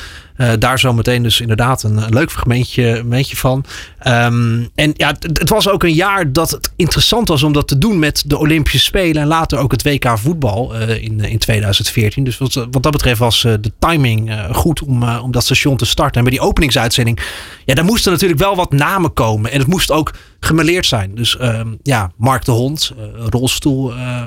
Daar 0.58 0.78
zo 0.78 0.92
meteen 0.92 1.22
dus 1.22 1.40
inderdaad 1.40 1.82
een, 1.82 2.08
leuk 2.08 2.31
fragmentje, 2.31 2.94
fragmentje 2.94 3.36
van. 3.36 3.64
Um, 4.06 4.69
en 4.75 4.92
ja, 4.96 5.14
het, 5.19 5.48
was 5.48 5.69
ook 5.69 5.82
een 5.82 5.94
jaar 5.94 6.32
dat 6.32 6.50
het 6.50 6.72
interessant 6.76 7.28
was 7.28 7.42
om 7.42 7.52
dat 7.52 7.69
te 7.69 7.78
doen 7.78 7.98
met 7.98 8.22
de 8.26 8.38
Olympische 8.38 8.78
Spelen. 8.78 9.22
En 9.22 9.28
later 9.28 9.58
ook 9.58 9.70
het 9.70 9.82
WK 9.82 10.19
voetbal 10.19 10.75
in, 10.75 11.20
in 11.20 11.38
2014. 11.38 12.25
Dus 12.25 12.38
wat, 12.38 12.54
wat 12.54 12.82
dat 12.82 12.92
betreft 12.92 13.19
was 13.19 13.40
de 13.40 13.72
timing 13.78 14.32
goed 14.52 14.82
om, 14.82 15.08
om 15.08 15.31
dat 15.31 15.44
station 15.44 15.76
te 15.76 15.86
starten. 15.86 16.16
En 16.16 16.22
bij 16.22 16.32
die 16.32 16.46
openingsuitzending, 16.46 17.20
ja, 17.64 17.75
daar 17.75 17.84
moesten 17.84 18.12
natuurlijk 18.12 18.40
wel 18.40 18.56
wat 18.56 18.72
namen 18.72 19.12
komen. 19.12 19.50
En 19.50 19.58
het 19.58 19.69
moest 19.69 19.90
ook 19.90 20.14
gemeleerd 20.40 20.86
zijn. 20.86 21.14
Dus 21.14 21.36
um, 21.40 21.78
ja, 21.82 22.10
Mark 22.16 22.44
de 22.44 22.50
Hond, 22.50 22.92
rolstoel, 23.31 23.92
uh, 23.92 24.22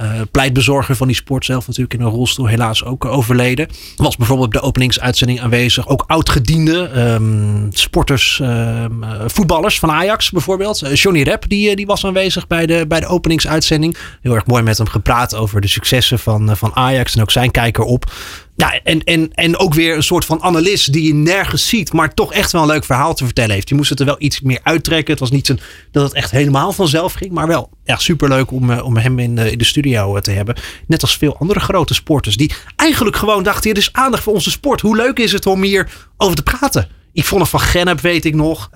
basketballer. 0.00 0.26
pleitbezorger 0.30 0.96
van 0.96 1.06
die 1.06 1.16
sport 1.16 1.44
zelf 1.44 1.66
natuurlijk 1.66 1.94
in 1.94 2.00
een 2.00 2.12
rolstoel 2.12 2.46
helaas 2.46 2.84
ook 2.84 3.04
overleden. 3.04 3.68
Was 3.96 4.16
bijvoorbeeld 4.16 4.46
op 4.46 4.54
de 4.54 4.60
openingsuitzending 4.60 5.40
aanwezig. 5.40 5.88
Ook 5.88 6.04
oud-gediende 6.06 6.90
um, 6.96 7.68
sporters, 7.70 8.40
um, 8.42 9.04
voetballers 9.26 9.78
van 9.78 9.90
Ajax 9.90 10.30
bijvoorbeeld. 10.30 11.00
Johnny 11.00 11.22
Rep 11.22 11.48
die, 11.48 11.76
die 11.76 11.86
was 11.86 12.04
aanwezig 12.04 12.46
bij 12.46 12.66
de, 12.66 12.84
bij 12.88 13.00
de 13.00 13.06
openingsuitzending. 13.06 13.96
Heel 14.22 14.34
erg 14.34 14.46
mooi 14.46 14.62
met 14.62 14.78
hem 14.78 14.88
gepraat 14.88 15.34
over 15.34 15.60
de 15.60 15.68
successen 15.68 16.18
van, 16.18 16.56
van 16.56 16.70
Ajax 16.74 17.14
en 17.14 17.22
ook 17.22 17.30
zijn 17.30 17.50
kijker 17.50 17.84
op. 17.84 18.12
Ja, 18.60 18.80
en, 18.82 19.04
en, 19.04 19.30
en 19.34 19.58
ook 19.58 19.74
weer 19.74 19.96
een 19.96 20.02
soort 20.02 20.24
van 20.24 20.42
analist 20.42 20.92
die 20.92 21.06
je 21.06 21.14
nergens 21.14 21.68
ziet, 21.68 21.92
maar 21.92 22.14
toch 22.14 22.32
echt 22.32 22.52
wel 22.52 22.62
een 22.62 22.68
leuk 22.68 22.84
verhaal 22.84 23.14
te 23.14 23.24
vertellen 23.24 23.54
heeft. 23.54 23.68
Je 23.68 23.74
moest 23.74 23.90
het 23.90 24.00
er 24.00 24.06
wel 24.06 24.16
iets 24.18 24.40
meer 24.40 24.60
uittrekken. 24.62 25.10
Het 25.10 25.20
was 25.20 25.30
niet 25.30 25.46
zo 25.46 25.54
dat 25.92 26.02
het 26.02 26.12
echt 26.12 26.30
helemaal 26.30 26.72
vanzelf 26.72 27.12
ging, 27.12 27.32
maar 27.32 27.46
wel 27.46 27.70
ja, 27.84 27.96
superleuk 27.96 28.50
om, 28.50 28.72
om 28.72 28.96
hem 28.96 29.18
in 29.18 29.34
de, 29.34 29.50
in 29.50 29.58
de 29.58 29.64
studio 29.64 30.20
te 30.20 30.30
hebben. 30.30 30.56
Net 30.86 31.02
als 31.02 31.16
veel 31.16 31.36
andere 31.38 31.60
grote 31.60 31.94
sporters 31.94 32.36
die 32.36 32.52
eigenlijk 32.76 33.16
gewoon 33.16 33.42
dachten, 33.42 33.70
hier 33.70 33.78
is 33.78 33.92
aandacht 33.92 34.22
voor 34.22 34.32
onze 34.32 34.50
sport. 34.50 34.80
Hoe 34.80 34.96
leuk 34.96 35.18
is 35.18 35.32
het 35.32 35.46
om 35.46 35.62
hier 35.62 35.88
over 36.16 36.36
te 36.36 36.42
praten? 36.42 36.88
Yvonne 37.12 37.46
van 37.46 37.60
Gennep 37.60 38.00
weet 38.00 38.24
ik 38.24 38.34
nog. 38.34 38.70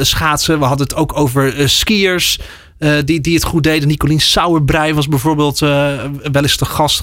Schaatsen. 0.00 0.58
We 0.58 0.64
hadden 0.64 0.86
het 0.86 0.96
ook 0.96 1.16
over 1.16 1.68
skiers. 1.68 2.38
Die, 3.04 3.20
die 3.20 3.34
het 3.34 3.44
goed 3.44 3.62
deden. 3.62 3.88
Nicolien 3.88 4.20
Sauerbrei 4.20 4.94
was 4.94 5.08
bijvoorbeeld 5.08 5.58
wel 5.58 6.08
eens 6.32 6.56
de 6.56 6.64
gast. 6.64 7.02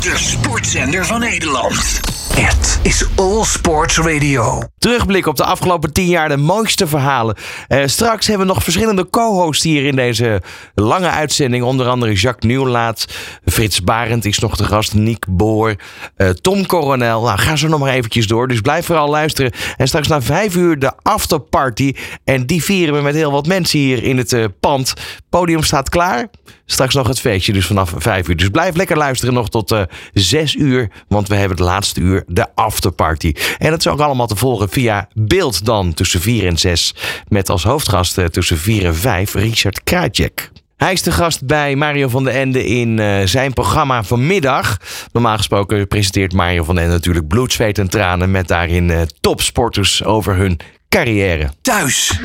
De 0.00 0.12
sportzender 0.16 1.06
van 1.06 1.20
Nederland. 1.20 2.00
Het 2.34 2.80
is 2.82 3.06
All 3.14 3.44
Sports 3.44 3.98
Radio. 3.98 4.62
Terugblik 4.78 5.26
op 5.26 5.36
de 5.36 5.44
afgelopen 5.44 5.92
tien 5.92 6.06
jaar 6.06 6.28
de 6.28 6.36
mooiste 6.36 6.86
verhalen. 6.86 7.36
Uh, 7.68 7.82
straks 7.86 8.26
hebben 8.26 8.46
we 8.46 8.52
nog 8.52 8.62
verschillende 8.62 9.10
co-hosts 9.10 9.64
hier 9.64 9.84
in 9.84 9.96
deze 9.96 10.42
lange 10.74 11.08
uitzending. 11.08 11.64
Onder 11.64 11.88
andere 11.88 12.12
Jacques 12.12 12.50
Nieuwlaat, 12.50 13.06
Frits 13.44 13.82
Barend 13.82 14.24
is 14.24 14.38
nog 14.38 14.56
de 14.56 14.64
gast, 14.64 14.94
Niek 14.94 15.24
Boor, 15.28 15.74
uh, 16.16 16.28
Tom 16.28 16.66
Coronel. 16.66 17.22
Nou, 17.22 17.38
ga 17.38 17.56
zo 17.56 17.68
nog 17.68 17.80
maar 17.80 17.92
eventjes 17.92 18.26
door. 18.26 18.48
Dus 18.48 18.60
blijf 18.60 18.86
vooral 18.86 19.08
luisteren. 19.08 19.52
En 19.76 19.86
straks 19.86 20.08
na 20.08 20.22
vijf 20.22 20.56
uur 20.56 20.78
de 20.78 20.92
afterparty. 21.02 21.94
En 22.24 22.46
die 22.46 22.62
vieren 22.62 22.94
we 22.94 23.00
met 23.00 23.14
heel 23.14 23.32
wat 23.32 23.46
mensen 23.46 23.78
hier 23.78 24.02
in 24.02 24.18
het 24.18 24.32
uh, 24.32 24.44
pand. 24.60 24.94
Podium 25.28 25.62
staat 25.62 25.88
klaar. 25.88 26.28
Straks 26.66 26.94
nog 26.94 27.08
het 27.08 27.20
feestje, 27.20 27.52
dus 27.52 27.66
vanaf 27.66 27.92
vijf 27.96 28.28
uur. 28.28 28.36
Dus 28.36 28.48
blijf 28.48 28.76
lekker 28.76 28.96
luisteren 28.96 29.34
nog 29.34 29.48
tot 29.48 29.85
zes 30.12 30.54
uur. 30.54 30.90
Want 31.08 31.28
we 31.28 31.34
hebben 31.34 31.56
het 31.56 31.66
laatste 31.66 32.00
uur 32.00 32.24
de 32.26 32.46
afterparty. 32.54 33.34
En 33.58 33.70
dat 33.70 33.78
is 33.78 33.86
ook 33.88 34.00
allemaal 34.00 34.26
te 34.26 34.36
volgen 34.36 34.68
via 34.68 35.08
beeld 35.14 35.64
dan 35.64 35.94
tussen 35.94 36.20
4 36.20 36.46
en 36.46 36.58
6. 36.58 36.94
Met 37.28 37.50
als 37.50 37.64
hoofdgast 37.64 38.32
tussen 38.32 38.58
4 38.58 38.84
en 38.84 38.96
5 38.96 39.34
Richard 39.34 39.82
Krajcek. 39.84 40.50
Hij 40.76 40.92
is 40.92 41.02
de 41.02 41.12
gast 41.12 41.46
bij 41.46 41.76
Mario 41.76 42.08
van 42.08 42.24
den 42.24 42.32
Ende 42.32 42.66
in 42.66 42.98
uh, 42.98 43.20
zijn 43.24 43.52
programma 43.52 44.02
vanmiddag. 44.02 44.76
Normaal 45.12 45.36
gesproken 45.36 45.88
presenteert 45.88 46.32
Mario 46.32 46.64
van 46.64 46.74
den 46.74 46.84
Ende 46.84 46.96
natuurlijk 46.96 47.28
bloed, 47.28 47.52
zweet 47.52 47.78
en 47.78 47.88
tranen... 47.88 48.30
met 48.30 48.48
daarin 48.48 48.88
uh, 48.88 49.00
topsporters 49.20 50.04
over 50.04 50.36
hun 50.36 50.60
carrière. 50.96 51.50
Thuis, 51.62 52.20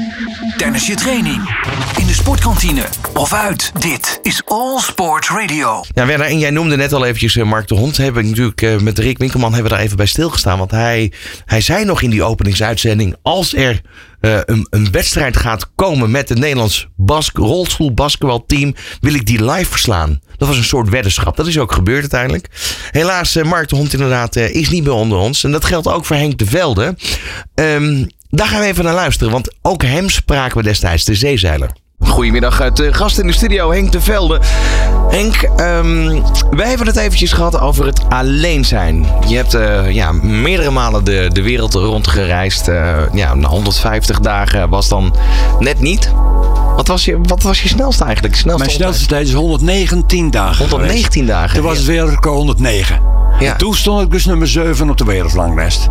tijdens 0.58 0.88
je 0.88 0.96
training, 0.96 1.56
in 1.98 2.08
de 2.08 2.14
sportkantine 2.14 2.84
of 3.14 3.34
uit. 3.34 3.72
Dit 3.80 4.20
is 4.22 4.42
All 4.46 4.80
Sport 4.80 5.28
Radio. 5.28 5.84
Ja, 5.94 6.06
Werner, 6.06 6.28
en 6.28 6.40
jij 6.40 6.50
noemde 6.50 6.76
net 6.76 6.94
al 6.94 7.06
eventjes 7.06 7.36
uh, 7.36 7.46
Mark 7.46 7.68
de 7.68 7.76
Hond. 7.76 7.98
Hebben 7.98 8.30
natuurlijk 8.30 8.82
met 8.82 9.00
Rick 9.00 9.18
Winkelman 9.18 9.54
hebben 9.54 9.72
we 9.72 9.78
daar 9.78 9.86
even 9.86 9.98
bij 9.98 10.06
stilgestaan. 10.06 10.58
Want 10.58 10.72
hij, 10.72 11.12
hij 11.46 11.62
zei 11.62 11.86
nog 11.86 12.02
in 12.02 12.10
die 12.10 12.24
openingsuitzending... 12.24 13.16
als 13.22 13.56
er 13.56 13.82
uh, 14.22 14.40
een, 14.46 14.68
een, 14.70 14.92
wedstrijd 14.92 15.38
gaat 15.38 15.72
komen 15.76 16.12
met 16.12 16.30
het 16.30 16.40
Nederlands 16.40 16.88
bas 16.96 17.30
rolstoelbasketbalteam, 17.34 18.76
wil 19.00 19.14
ik 19.14 19.26
die 19.26 19.46
live 19.46 19.70
verslaan. 19.70 20.20
Dat 20.38 20.48
was 20.48 20.58
een 20.58 20.64
soort 20.64 20.90
weddenschap. 20.90 21.36
Dat 21.38 21.48
is 21.48 21.60
ook 21.60 21.72
gebeurd 21.72 22.02
uiteindelijk. 22.02 22.48
Helaas, 22.92 23.36
uh, 23.36 23.44
Mark 23.44 23.70
de 23.70 23.76
Hond 23.76 23.94
inderdaad 23.94 24.36
uh, 24.36 24.56
is 24.56 24.70
niet 24.70 24.84
meer 24.84 24.94
onder 24.94 25.18
ons. 25.18 25.44
En 25.44 25.52
dat 25.52 25.66
geldt 25.66 25.88
ook 25.88 26.06
voor 26.06 26.16
Henk 26.16 26.38
de 26.38 26.46
Velde. 26.46 26.96
Um, 27.56 28.08
daar 28.32 28.48
gaan 28.48 28.60
we 28.60 28.66
even 28.66 28.84
naar 28.84 28.94
luisteren, 28.94 29.32
want 29.32 29.54
ook 29.62 29.84
hem 29.84 30.10
spraken 30.10 30.58
we 30.58 30.64
destijds, 30.64 31.06
de 31.06 31.16
zeezeiler. 31.16 31.70
Goedemiddag, 32.00 32.62
uit 32.62 32.76
de 32.76 32.94
gast 32.94 33.18
in 33.18 33.28
de 33.28 33.34
studio, 33.34 33.72
Henk 33.72 33.92
de 33.92 34.02
Velde. 34.02 34.40
Henk, 35.10 35.50
um, 35.60 36.24
wij 36.52 36.68
hebben 36.68 36.88
het 36.88 36.96
eventjes 36.96 37.32
gehad 37.34 37.60
over 37.60 37.86
het 37.86 38.10
alleen 38.10 38.66
zijn. 38.66 39.06
Je 39.28 39.36
hebt 39.36 39.56
uh, 39.56 39.92
ja, 39.92 40.12
meerdere 40.12 40.72
malen 40.72 41.04
de, 41.04 41.30
de 41.34 41.42
wereld 41.42 41.74
rondgereisd. 41.74 42.68
Uh, 42.68 42.98
ja, 43.14 43.38
150 43.40 44.20
dagen 44.20 44.70
was 44.70 44.88
dan 44.88 45.16
net 45.60 45.80
niet. 45.80 46.12
Wat 46.76 46.88
was 46.88 47.06
je, 47.06 47.20
wat 47.24 47.44
was 47.44 47.62
je 47.62 47.68
snelste 47.68 48.04
eigenlijk? 48.04 48.36
Snelste 48.36 48.64
Mijn 48.64 48.76
snelste 48.76 49.06
tijd 49.06 49.28
is 49.28 49.34
119 49.34 50.32
dagen 50.32 50.58
119 50.58 51.12
geweest. 51.12 51.28
dagen? 51.28 51.56
Toen 51.56 51.66
was 51.66 51.78
het 51.78 51.88
wereldrecord 51.88 52.36
109. 52.36 53.02
Ja. 53.40 53.52
En 53.52 53.58
toen 53.58 53.76
stond 53.76 54.02
ik 54.02 54.12
dus 54.12 54.26
nummer 54.26 54.48
7 54.48 54.90
op 54.90 54.98
de 54.98 55.06
wereldranglijst. 55.06 55.90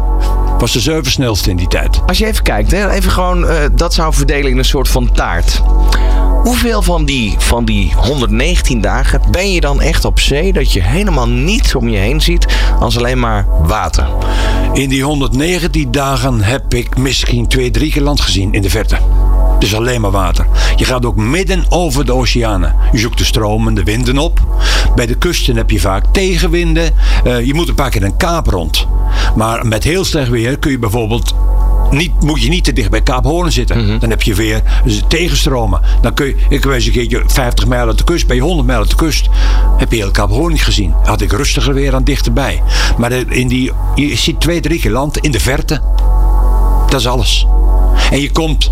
Was 0.60 0.72
de 0.72 0.80
7 0.80 1.10
snelste 1.10 1.50
in 1.50 1.56
die 1.56 1.68
tijd. 1.68 2.00
Als 2.06 2.18
je 2.18 2.26
even 2.26 2.42
kijkt, 2.42 2.70
hè, 2.70 2.90
even 2.90 3.10
gewoon 3.10 3.44
uh, 3.44 3.52
dat 3.72 3.94
zou 3.94 4.14
verdelen 4.14 4.50
in 4.50 4.58
een 4.58 4.64
soort 4.64 4.88
van 4.88 5.12
taart. 5.12 5.62
Hoeveel 6.42 6.82
van 6.82 7.04
die, 7.04 7.34
van 7.38 7.64
die 7.64 7.92
119 7.96 8.80
dagen 8.80 9.20
ben 9.30 9.52
je 9.52 9.60
dan 9.60 9.80
echt 9.80 10.04
op 10.04 10.20
zee 10.20 10.52
dat 10.52 10.72
je 10.72 10.82
helemaal 10.82 11.28
niets 11.28 11.74
om 11.74 11.88
je 11.88 11.98
heen 11.98 12.20
ziet 12.20 12.46
als 12.78 12.98
alleen 12.98 13.18
maar 13.18 13.46
water? 13.62 14.08
In 14.72 14.88
die 14.88 15.02
119 15.02 15.90
dagen 15.90 16.42
heb 16.42 16.74
ik 16.74 16.96
misschien 16.96 17.46
twee, 17.46 17.70
drie 17.70 17.92
keer 17.92 18.02
land 18.02 18.20
gezien 18.20 18.52
in 18.52 18.62
de 18.62 18.70
verte. 18.70 18.96
Dus 19.60 19.74
alleen 19.74 20.00
maar 20.00 20.10
water. 20.10 20.46
Je 20.76 20.84
gaat 20.84 21.04
ook 21.04 21.16
midden 21.16 21.64
over 21.68 22.04
de 22.04 22.14
oceanen. 22.14 22.74
Je 22.92 22.98
zoekt 22.98 23.18
de 23.18 23.24
stromen, 23.24 23.74
de 23.74 23.82
winden 23.82 24.18
op. 24.18 24.40
Bij 24.94 25.06
de 25.06 25.14
kusten 25.14 25.56
heb 25.56 25.70
je 25.70 25.80
vaak 25.80 26.04
tegenwinden. 26.12 26.94
Uh, 27.26 27.46
je 27.46 27.54
moet 27.54 27.68
een 27.68 27.74
paar 27.74 27.90
keer 27.90 28.02
een 28.02 28.16
kaap 28.16 28.46
rond. 28.46 28.86
Maar 29.36 29.66
met 29.66 29.84
heel 29.84 30.04
slecht 30.04 30.28
weer 30.28 30.58
kun 30.58 30.70
je 30.70 30.78
bijvoorbeeld 30.78 31.34
niet, 31.90 32.22
moet 32.22 32.42
je 32.42 32.48
niet 32.48 32.64
te 32.64 32.72
dicht 32.72 32.90
bij 32.90 33.02
Kaap 33.02 33.24
Hoorn 33.24 33.52
zitten. 33.52 33.78
Mm 33.78 33.88
-hmm. 33.88 33.98
Dan 33.98 34.10
heb 34.10 34.22
je 34.22 34.34
weer 34.34 34.62
tegenstromen. 35.08 35.80
Dan 36.02 36.14
kun 36.14 36.26
je, 36.26 36.36
ik 36.48 36.64
weet 36.64 36.86
een 36.86 36.92
keertje 36.92 37.22
50 37.26 37.66
mijl 37.66 37.86
uit 37.86 37.98
de 37.98 38.04
kust, 38.04 38.26
bij 38.26 38.38
100 38.38 38.66
mijl 38.66 38.78
uit 38.78 38.90
de 38.90 38.96
kust, 38.96 39.28
heb 39.76 39.90
je 39.90 39.96
heel 39.96 40.10
Kaap 40.10 40.30
Hoorn 40.30 40.52
niet 40.52 40.64
gezien. 40.64 40.94
Had 41.02 41.20
ik 41.20 41.32
rustiger 41.32 41.74
weer 41.74 41.94
aan 41.94 42.04
dichterbij. 42.04 42.62
Maar 42.98 43.12
in 43.12 43.48
die, 43.48 43.72
je 43.94 44.16
ziet 44.16 44.40
twee, 44.40 44.60
drie 44.60 44.80
keer 44.80 44.90
land 44.90 45.18
in 45.18 45.30
de 45.30 45.40
verte. 45.40 45.80
Dat 46.88 47.00
is 47.00 47.06
alles. 47.06 47.46
En 48.10 48.20
je 48.20 48.30
komt 48.30 48.70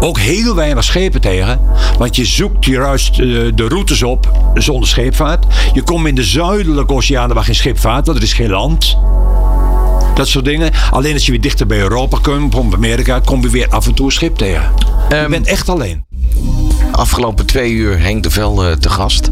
ook 0.00 0.18
heel 0.18 0.54
weinig 0.54 0.84
schepen 0.84 1.20
tegen. 1.20 1.60
Want 1.98 2.16
je 2.16 2.24
zoekt 2.24 2.64
juist 2.64 3.16
de 3.16 3.68
routes 3.68 4.02
op 4.02 4.32
zonder 4.54 4.88
scheepvaart. 4.88 5.46
Je 5.72 5.82
komt 5.82 6.06
in 6.06 6.14
de 6.14 6.24
zuidelijke 6.24 6.94
oceanen 6.94 7.34
waar 7.34 7.44
geen 7.44 7.54
schip 7.54 7.78
vaart, 7.78 8.06
want 8.06 8.18
er 8.18 8.24
is 8.24 8.32
geen 8.32 8.50
land. 8.50 8.96
Dat 10.14 10.28
soort 10.28 10.44
dingen. 10.44 10.70
Alleen 10.90 11.12
als 11.12 11.26
je 11.26 11.30
weer 11.30 11.40
dichter 11.40 11.66
bij 11.66 11.78
Europa 11.78 12.18
komt, 12.22 12.54
of 12.54 12.74
Amerika, 12.74 13.20
kom 13.24 13.42
je 13.42 13.48
weer 13.48 13.68
af 13.68 13.86
en 13.86 13.94
toe 13.94 14.06
een 14.06 14.12
schip 14.12 14.36
tegen. 14.36 14.70
Um, 15.12 15.22
je 15.22 15.28
bent 15.28 15.46
echt 15.46 15.68
alleen. 15.68 16.04
Afgelopen 16.92 17.46
twee 17.46 17.70
uur 17.70 18.00
Henk 18.00 18.22
de 18.22 18.30
Velde 18.30 18.78
te 18.78 18.88
gast. 18.88 19.30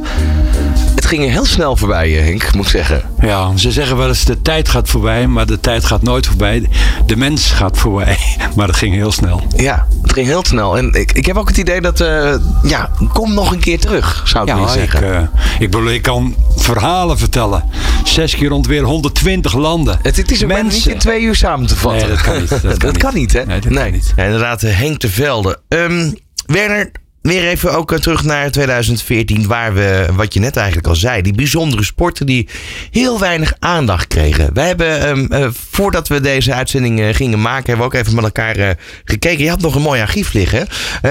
Het 0.95 1.07
ging 1.07 1.31
heel 1.31 1.45
snel 1.45 1.77
voorbij, 1.77 2.11
Henk, 2.11 2.55
moet 2.55 2.65
ik 2.65 2.71
zeggen. 2.71 3.03
Ja, 3.21 3.57
ze 3.57 3.73
zeggen 3.73 3.97
wel 3.97 4.09
eens 4.09 4.25
de 4.25 4.43
tijd 4.43 4.69
gaat 4.69 4.89
voorbij, 4.89 5.27
maar 5.27 5.47
de 5.47 5.61
tijd 5.61 5.85
gaat 5.85 6.03
nooit 6.03 6.27
voorbij. 6.27 6.69
De 7.07 7.17
mens 7.17 7.51
gaat 7.51 7.79
voorbij, 7.79 8.19
maar 8.57 8.67
het 8.67 8.77
ging 8.77 8.95
heel 8.95 9.13
snel. 9.13 9.43
Ja, 9.57 9.87
ging 10.15 10.27
heel 10.27 10.45
snel. 10.45 10.77
En 10.79 10.93
ik, 10.93 11.13
ik 11.13 11.27
heb 11.27 11.37
ook 11.37 11.49
het 11.49 11.57
idee 11.57 11.81
dat, 11.81 12.01
uh, 12.01 12.35
ja, 12.63 12.91
kom 13.13 13.35
nog 13.35 13.53
een 13.53 13.59
keer 13.59 13.79
terug, 13.79 14.23
zou 14.25 14.51
ik 14.51 14.57
ja, 14.57 14.69
zeggen. 14.69 15.03
Ik, 15.05 15.11
uh, 15.11 15.23
ik 15.59 15.71
bedoel, 15.71 15.91
ik 15.91 16.03
kan 16.03 16.37
verhalen 16.57 17.19
vertellen. 17.19 17.65
Zes 18.05 18.37
keer 18.37 18.49
rond 18.49 18.67
weer 18.67 18.83
120 18.83 19.55
landen. 19.55 19.99
Het, 20.03 20.17
het 20.17 20.31
is 20.31 20.43
ook 20.43 20.49
Mensen. 20.49 20.73
niet 20.73 20.87
in 20.87 20.99
twee 20.99 21.23
uur 21.23 21.35
samen 21.35 21.67
te 21.67 21.77
vatten. 21.77 22.07
Nee, 22.07 22.17
dat 22.17 22.25
kan 22.25 22.41
niet. 22.41 22.49
Dat, 22.49 22.63
dat, 22.63 22.79
kan, 22.79 22.89
niet. 22.93 22.99
kan, 22.99 23.15
niet. 23.15 23.33
hè? 23.33 23.45
Nee, 23.45 23.61
dat 23.61 23.73
nee. 23.73 23.83
Kan 23.83 23.93
niet. 23.93 24.13
Ja, 24.17 24.25
inderdaad, 24.25 24.61
Henk 24.61 25.01
de 25.01 25.09
Velde. 25.09 25.61
Um, 25.69 26.15
Werner, 26.47 26.91
Weer 27.29 27.49
even 27.49 27.73
ook 27.73 27.99
terug 27.99 28.25
naar 28.25 28.51
2014, 28.51 29.47
waar 29.47 29.75
we, 29.75 30.07
wat 30.13 30.35
je 30.35 30.41
net 30.41 30.57
eigenlijk 30.57 30.87
al 30.87 30.95
zei, 30.95 31.23
die 31.23 31.35
bijzondere 31.35 31.85
sporten 31.85 32.27
die 32.27 32.49
heel 32.91 33.19
weinig 33.19 33.55
aandacht 33.59 34.07
kregen. 34.07 34.55
Wij 34.55 34.67
hebben, 34.67 35.09
um, 35.09 35.29
uh, 35.33 35.49
voordat 35.71 36.09
we 36.09 36.21
deze 36.21 36.55
uitzending 36.55 37.01
uh, 37.01 37.15
gingen 37.15 37.41
maken, 37.41 37.67
hebben 37.67 37.91
we 37.91 37.93
ook 37.93 38.01
even 38.03 38.15
met 38.15 38.25
elkaar 38.25 38.59
uh, 38.59 38.69
gekeken. 39.05 39.45
Je 39.45 39.51
had 39.51 39.61
nog 39.61 39.75
een 39.75 39.83
mooi 39.83 40.01
archief 40.01 40.33
liggen. 40.33 40.67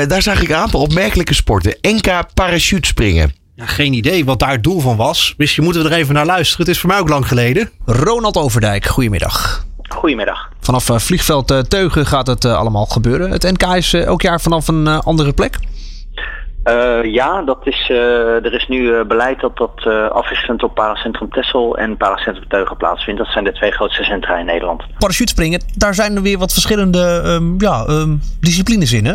daar 0.08 0.22
zag 0.22 0.42
ik 0.42 0.50
een 0.50 0.56
aantal 0.56 0.82
opmerkelijke 0.82 1.34
sporten. 1.34 1.78
NK 1.82 2.34
parachutespringen. 2.34 3.34
Ja, 3.56 3.66
geen 3.66 3.94
idee 3.94 4.26
wat 4.26 4.40
daar 4.40 4.52
het 4.52 4.64
doel 4.64 4.80
van 4.80 4.96
was. 4.96 5.34
Misschien 5.38 5.64
moeten 5.64 5.84
we 5.84 5.90
er 5.90 5.96
even 5.96 6.14
naar 6.14 6.26
luisteren. 6.26 6.66
Het 6.66 6.76
is 6.76 6.82
voor 6.82 6.90
mij 6.90 7.00
ook 7.00 7.10
lang 7.10 7.28
geleden. 7.28 7.70
Ronald 7.86 8.38
Overdijk, 8.38 8.86
goedemiddag. 8.86 9.66
Goedemiddag. 9.90 10.50
Vanaf 10.62 10.90
vliegveld 10.96 11.70
Teugen 11.70 12.06
gaat 12.06 12.28
het 12.28 12.46
allemaal 12.46 12.86
gebeuren. 12.86 13.32
Het 13.32 13.44
NK 13.44 13.76
is 13.76 13.94
elk 13.94 14.22
jaar 14.22 14.42
vanaf 14.42 14.68
een 14.68 14.88
andere 14.88 15.34
plek? 15.34 15.60
Uh, 16.70 17.04
ja, 17.04 17.42
dat 17.42 17.60
is, 17.64 17.90
uh, 17.90 18.46
er 18.46 18.54
is 18.54 18.68
nu 18.68 18.78
uh, 18.78 19.04
beleid 19.04 19.40
dat 19.40 19.58
dat 19.58 19.88
afwisselend 20.12 20.64
op 20.64 20.76
Paracentrum 20.76 21.30
Tessel 21.30 21.78
en 21.78 21.98
Paracentrum 21.98 22.48
Teugen 22.48 22.78
plaatsvindt. 22.78 23.20
Dat 23.20 23.30
zijn 23.30 23.44
de 23.44 23.52
twee 23.52 23.72
grootste 23.72 24.04
centra 24.04 24.38
in 24.38 24.46
Nederland. 24.46 24.84
Parachutespringen, 24.98 25.62
daar 25.76 25.94
zijn 25.94 26.16
er 26.16 26.22
weer 26.22 26.38
wat 26.38 26.54
verschillende 26.54 27.22
um, 27.26 27.56
ja, 27.58 27.86
um, 27.88 28.22
disciplines 28.40 28.94
in, 28.94 29.06
hè? 29.06 29.14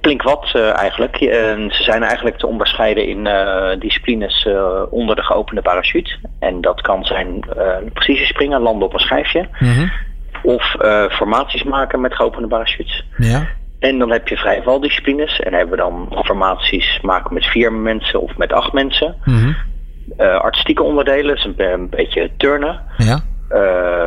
Klink 0.00 0.22
wat 0.22 0.54
eigenlijk. 0.76 1.16
En 1.16 1.70
ze 1.70 1.82
zijn 1.82 2.02
eigenlijk 2.02 2.38
te 2.38 2.46
onderscheiden 2.46 3.06
in 3.06 3.28
disciplines 3.78 4.48
onder 4.90 5.16
de 5.16 5.22
geopende 5.22 5.62
parachute. 5.62 6.16
En 6.38 6.60
dat 6.60 6.80
kan 6.80 7.04
zijn 7.04 7.44
precisiespringen, 7.92 8.60
landen 8.60 8.86
op 8.86 8.94
een 8.94 9.00
schijfje. 9.00 9.48
-hmm. 9.52 9.92
Of 10.42 10.76
formaties 11.10 11.62
maken 11.62 12.00
met 12.00 12.14
geopende 12.14 12.48
parachutes. 12.48 13.04
Ja. 13.16 13.46
En 13.80 13.98
dan 13.98 14.10
heb 14.10 14.28
je 14.28 14.36
vrije 14.36 14.62
valdisciplines. 14.62 15.40
En 15.40 15.52
hebben 15.52 15.76
we 15.76 15.82
dan 15.82 16.22
formaties 16.24 17.00
maken 17.02 17.34
met 17.34 17.44
vier 17.44 17.72
mensen 17.72 18.20
of 18.20 18.36
met 18.36 18.52
acht 18.52 18.72
mensen. 18.72 19.14
Mm 19.24 19.38
-hmm. 19.38 19.56
uh, 20.18 20.40
artistieke 20.40 20.82
onderdelen, 20.82 21.34
dus 21.34 21.44
een, 21.44 21.54
een 21.72 21.88
beetje 21.88 22.30
turnen. 22.36 22.80
Ja. 22.96 23.14
Uh, 23.14 23.58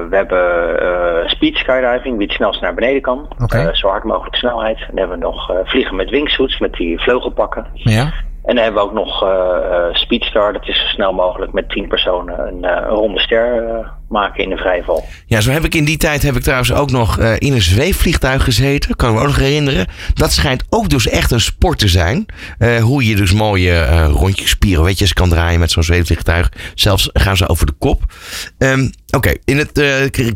we 0.10 0.16
hebben 0.16 0.84
uh, 0.84 1.30
speed 1.30 1.58
skydiving, 1.58 2.18
wie 2.18 2.28
het 2.28 2.36
snelst 2.36 2.62
naar 2.62 2.74
beneden 2.74 3.02
kan. 3.02 3.28
Okay. 3.38 3.76
zo 3.76 3.88
hard 3.88 4.04
mogelijk 4.04 4.36
snelheid. 4.36 4.78
En 4.78 4.86
dan 4.88 4.98
hebben 4.98 5.20
we 5.20 5.24
nog 5.24 5.52
vliegen 5.64 5.96
met 5.96 6.10
wingsuits, 6.10 6.60
met 6.60 6.74
die 6.74 7.00
vleugelpakken. 7.02 7.68
Ja. 7.74 8.14
En 8.44 8.56
dan 8.56 8.64
hebben 8.64 8.84
we 8.84 8.90
ook 8.90 8.96
nog 8.96 9.24
uh, 9.24 9.94
Speedstar, 9.94 10.54
dat 10.54 10.68
is 10.68 10.80
zo 10.80 10.88
snel 10.88 11.14
mogelijk 11.14 11.54
met 11.54 11.70
tien 11.70 11.88
personen 11.88 12.40
een, 12.48 12.64
een 12.64 12.84
ronde 12.84 13.20
ster 13.20 13.92
maken 14.10 14.44
in 14.44 14.50
de 14.50 14.58
vrije 14.58 14.84
val. 14.84 15.06
Ja, 15.26 15.42
zo 15.42 15.52
heb 15.52 15.64
ik 15.64 15.76
in 15.76 15.86
die 15.86 15.98
tijd 15.98 16.24
heb 16.24 16.36
ik 16.36 16.42
trouwens 16.42 16.74
ook 16.74 16.92
nog 16.92 17.20
in 17.20 17.54
een 17.54 17.62
zweefvliegtuig 17.62 18.44
gezeten, 18.44 18.96
kan 18.96 19.14
me 19.14 19.20
ook 19.20 19.26
nog 19.26 19.38
herinneren. 19.38 19.88
Dat 20.14 20.32
schijnt 20.32 20.64
ook 20.70 20.90
dus 20.90 21.08
echt 21.08 21.32
een 21.32 21.40
sport 21.40 21.80
te 21.80 21.88
zijn. 21.88 22.26
hoe 22.82 23.08
je 23.08 23.16
dus 23.16 23.34
mooie 23.34 24.06
rondjes, 24.06 24.54
pirouetjes 24.56 25.14
kan 25.14 25.30
draaien 25.30 25.60
met 25.60 25.72
zo'n 25.72 25.84
zweefvliegtuig. 25.84 26.52
Zelfs 26.76 27.10
gaan 27.14 27.38
ze 27.38 27.50
over 27.50 27.66
de 27.66 27.74
kop. 27.80 28.02
Um, 28.58 28.92
Oké, 29.16 29.34
in 29.46 29.58
het 29.58 29.82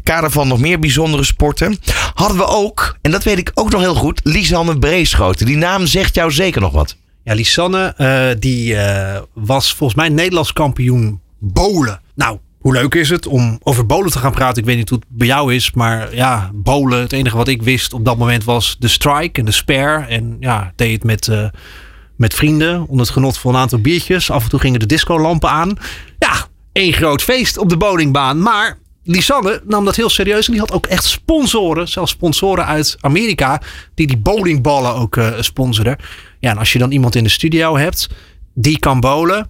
kader 0.03 0.31
van 0.31 0.47
nog 0.47 0.59
meer 0.59 0.79
bijzondere 0.79 1.23
sporten 1.23 1.77
hadden 2.13 2.37
we 2.37 2.45
ook, 2.45 2.97
en 3.01 3.11
dat 3.11 3.23
weet 3.23 3.37
ik 3.37 3.51
ook 3.53 3.71
nog 3.71 3.81
heel 3.81 3.95
goed, 3.95 4.21
Lisanne 4.23 4.77
Breeschoten. 4.79 5.45
Die 5.45 5.57
naam 5.57 5.85
zegt 5.85 6.15
jou 6.15 6.31
zeker 6.31 6.61
nog 6.61 6.71
wat. 6.71 6.97
Ja, 7.27 7.33
Lisanne, 7.33 7.95
die 8.39 8.73
uh, 8.73 9.17
was 9.33 9.73
volgens 9.73 9.99
mij 9.99 10.09
Nederlands 10.09 10.53
kampioen 10.53 11.21
bolen. 11.39 12.01
Nou, 12.15 12.37
hoe 12.59 12.73
leuk 12.73 12.95
is 12.95 13.09
het 13.09 13.25
om 13.25 13.59
over 13.63 13.85
bolen 13.85 14.11
te 14.11 14.19
gaan 14.19 14.31
praten? 14.31 14.57
Ik 14.57 14.65
weet 14.65 14.77
niet 14.77 14.89
hoe 14.89 14.97
het 14.97 15.07
bij 15.17 15.27
jou 15.27 15.53
is, 15.53 15.71
maar 15.71 16.15
ja, 16.15 16.51
bolen. 16.53 16.99
Het 16.99 17.11
enige 17.11 17.37
wat 17.37 17.47
ik 17.47 17.61
wist 17.61 17.93
op 17.93 18.05
dat 18.05 18.17
moment 18.17 18.43
was 18.43 18.75
de 18.79 18.87
strike 18.87 19.39
en 19.39 19.45
de 19.45 19.51
spare. 19.51 20.05
En 20.05 20.37
ja, 20.39 20.73
deed 20.75 20.93
het 20.93 21.03
met, 21.03 21.27
uh, 21.27 21.47
met 22.15 22.33
vrienden 22.33 22.81
onder 22.81 23.05
het 23.05 23.15
genot 23.15 23.37
van 23.37 23.53
een 23.53 23.61
aantal 23.61 23.79
biertjes. 23.79 24.31
Af 24.31 24.43
en 24.43 24.49
toe 24.49 24.59
gingen 24.59 24.79
de 24.79 24.85
discolampen 24.85 25.49
aan. 25.49 25.77
Ja, 26.19 26.47
één 26.71 26.93
groot 26.93 27.21
feest 27.21 27.57
op 27.57 27.69
de 27.69 27.77
bowlingbaan. 27.77 28.41
Maar 28.41 28.77
Lisanne 29.07 29.61
nam 29.65 29.85
dat 29.85 29.95
heel 29.95 30.09
serieus. 30.09 30.45
En 30.45 30.51
die 30.51 30.61
had 30.61 30.71
ook 30.71 30.85
echt 30.85 31.03
sponsoren. 31.03 31.87
Zelfs 31.87 32.11
sponsoren 32.11 32.65
uit 32.65 32.97
Amerika. 32.99 33.61
Die 33.93 34.07
die 34.07 34.17
bowlingballen 34.17 34.95
ook 34.95 35.15
uh, 35.15 35.33
sponsoren. 35.39 35.97
Ja, 36.39 36.51
en 36.51 36.57
als 36.57 36.73
je 36.73 36.79
dan 36.79 36.91
iemand 36.91 37.15
in 37.15 37.23
de 37.23 37.29
studio 37.29 37.77
hebt. 37.77 38.09
Die 38.53 38.79
kan 38.79 38.99
bowlen. 38.99 39.49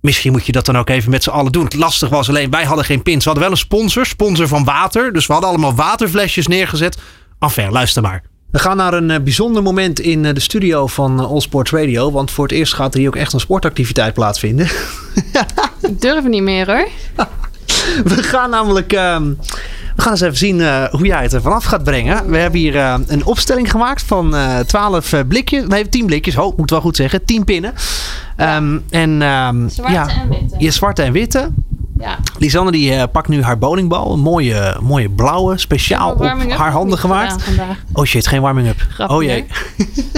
Misschien 0.00 0.32
moet 0.32 0.46
je 0.46 0.52
dat 0.52 0.66
dan 0.66 0.78
ook 0.78 0.88
even 0.88 1.10
met 1.10 1.22
z'n 1.22 1.30
allen 1.30 1.52
doen. 1.52 1.64
Het 1.64 1.74
lastig 1.74 2.08
was 2.08 2.28
alleen, 2.28 2.50
wij 2.50 2.64
hadden 2.64 2.84
geen 2.84 3.02
pins. 3.02 3.24
We 3.24 3.30
hadden 3.30 3.42
wel 3.42 3.52
een 3.52 3.58
sponsor. 3.58 4.06
Sponsor 4.06 4.48
van 4.48 4.64
water. 4.64 5.12
Dus 5.12 5.26
we 5.26 5.32
hadden 5.32 5.50
allemaal 5.50 5.74
waterflesjes 5.74 6.46
neergezet. 6.46 6.98
Enfin, 7.38 7.70
luister 7.70 8.02
maar. 8.02 8.22
We 8.50 8.58
gaan 8.58 8.76
naar 8.76 8.94
een 8.94 9.10
uh, 9.10 9.18
bijzonder 9.20 9.62
moment 9.62 10.00
in 10.00 10.24
uh, 10.24 10.34
de 10.34 10.40
studio 10.40 10.86
van 10.86 11.20
All 11.20 11.40
Sports 11.40 11.70
Radio. 11.70 12.10
Want 12.12 12.30
voor 12.30 12.44
het 12.44 12.52
eerst 12.52 12.74
gaat 12.74 12.94
er 12.94 13.00
hier 13.00 13.08
ook 13.08 13.16
echt 13.16 13.32
een 13.32 13.40
sportactiviteit 13.40 14.14
plaatsvinden. 14.14 14.66
Ik 15.80 16.00
durf 16.00 16.24
niet 16.24 16.42
meer 16.42 16.66
hoor. 16.66 16.88
We 18.04 18.22
gaan 18.22 18.50
namelijk. 18.50 18.92
Uh, 18.92 19.16
we 19.96 20.02
gaan 20.02 20.12
eens 20.12 20.20
even 20.20 20.36
zien 20.36 20.58
uh, 20.58 20.84
hoe 20.84 21.06
jij 21.06 21.22
het 21.22 21.32
er 21.32 21.42
vanaf 21.42 21.64
gaat 21.64 21.84
brengen. 21.84 22.30
We 22.30 22.36
hebben 22.36 22.60
hier 22.60 22.74
uh, 22.74 22.94
een 23.06 23.24
opstelling 23.24 23.70
gemaakt 23.70 24.02
van 24.02 24.34
uh, 24.34 24.58
12 24.58 25.14
blikjes. 25.28 25.66
Nee, 25.66 25.88
10 25.88 26.06
blikjes. 26.06 26.34
Ho, 26.34 26.52
moet 26.56 26.70
wel 26.70 26.80
goed 26.80 26.96
zeggen. 26.96 27.24
10 27.24 27.44
pinnen. 27.44 27.74
Um, 28.36 28.84
en, 28.90 29.22
um, 29.22 29.68
zwarte 29.68 29.92
ja, 29.92 30.08
en 30.08 30.28
witte. 30.28 30.54
Je 30.58 30.70
zwarte 30.70 31.02
en 31.02 31.12
witte. 31.12 31.50
Ja. 31.98 32.18
Lisanne 32.38 32.70
die 32.70 33.08
pakt 33.08 33.28
nu 33.28 33.42
haar 33.42 33.58
bowlingbal. 33.58 34.12
Een 34.12 34.20
mooie, 34.20 34.76
mooie 34.82 35.08
blauwe. 35.08 35.58
Speciaal 35.58 36.12
op 36.12 36.24
haar 36.48 36.72
handen 36.72 36.98
gemaakt. 36.98 37.44
Oh 37.92 38.04
shit, 38.04 38.26
geen 38.26 38.40
warming-up. 38.40 38.86
Oh 39.06 39.22
jee. 39.22 39.46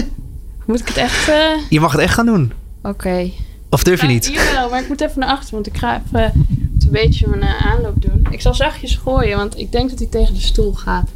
Moet 0.66 0.80
ik 0.80 0.88
het 0.88 0.96
echt... 0.96 1.30
Je 1.68 1.80
mag 1.80 1.92
het 1.92 2.00
echt 2.00 2.14
gaan 2.14 2.26
doen. 2.26 2.52
Oké. 2.82 2.88
Okay. 2.88 3.34
Of 3.70 3.82
durf 3.82 4.00
je 4.00 4.06
ja, 4.06 4.12
niet? 4.12 4.26
Jawel, 4.26 4.70
maar 4.70 4.80
ik 4.80 4.88
moet 4.88 5.00
even 5.00 5.20
naar 5.20 5.28
achter. 5.28 5.54
Want 5.54 5.66
ik 5.66 5.76
ga 5.76 6.02
even 6.06 6.46
beetje 6.92 7.28
mijn 7.28 7.42
aanloop 7.42 8.02
doen. 8.02 8.26
Ik 8.30 8.40
zal 8.40 8.54
zachtjes 8.54 8.96
gooien, 8.96 9.36
want 9.36 9.58
ik 9.58 9.72
denk 9.72 9.90
dat 9.90 9.98
hij 9.98 10.08
tegen 10.08 10.34
de 10.34 10.40
stoel 10.40 10.72
gaat. 10.72 11.10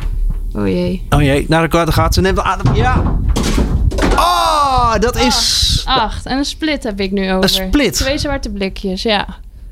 Oh 0.52 0.66
jee. 0.66 1.06
Oh 1.10 1.22
jee, 1.22 1.44
naar 1.48 1.62
de 1.62 1.68
kwarten 1.68 1.94
gaat 1.94 2.14
ze. 2.14 2.20
Neemt 2.20 2.36
de 2.36 2.42
adem. 2.42 2.74
Ja. 2.74 3.18
Oh, 4.16 4.92
dat 4.98 5.16
acht, 5.16 5.26
is... 5.26 5.82
Acht. 5.84 6.26
En 6.26 6.38
een 6.38 6.44
split 6.44 6.82
heb 6.82 7.00
ik 7.00 7.10
nu 7.10 7.32
over. 7.32 7.42
Een 7.42 7.48
split? 7.48 7.92
Twee 7.92 8.18
zwarte 8.18 8.50
blikjes, 8.50 9.02
ja. 9.02 9.26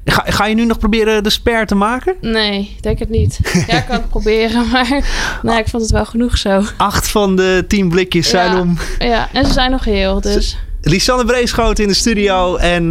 Ga, 0.05 0.23
ga 0.27 0.47
je 0.47 0.55
nu 0.55 0.65
nog 0.65 0.79
proberen 0.79 1.23
de 1.23 1.31
sper 1.31 1.67
te 1.67 1.75
maken? 1.75 2.15
Nee, 2.21 2.77
denk 2.81 2.99
het 2.99 3.09
niet. 3.09 3.39
Ja, 3.67 3.77
ik 3.77 3.85
kan 3.87 3.97
het 3.97 4.09
proberen, 4.09 4.69
maar 4.71 5.05
nee, 5.43 5.59
ik 5.59 5.69
vond 5.69 5.83
het 5.83 5.93
wel 5.93 6.05
genoeg 6.05 6.39
zo. 6.39 6.63
Acht 6.77 7.09
van 7.09 7.37
de 7.37 7.65
tien 7.69 7.89
blikjes 7.89 8.29
zijn 8.29 8.53
ja. 8.53 8.61
om. 8.61 8.79
Ja, 8.99 9.29
en 9.33 9.47
ze 9.47 9.53
zijn 9.53 9.71
nog 9.71 9.85
heel, 9.85 10.21
dus... 10.21 10.57
Lisanne 10.87 11.25
Breeschoot 11.25 11.79
in 11.79 11.89
de 11.89 11.95
studio. 11.95 12.57
En 12.57 12.85
uh, 12.85 12.91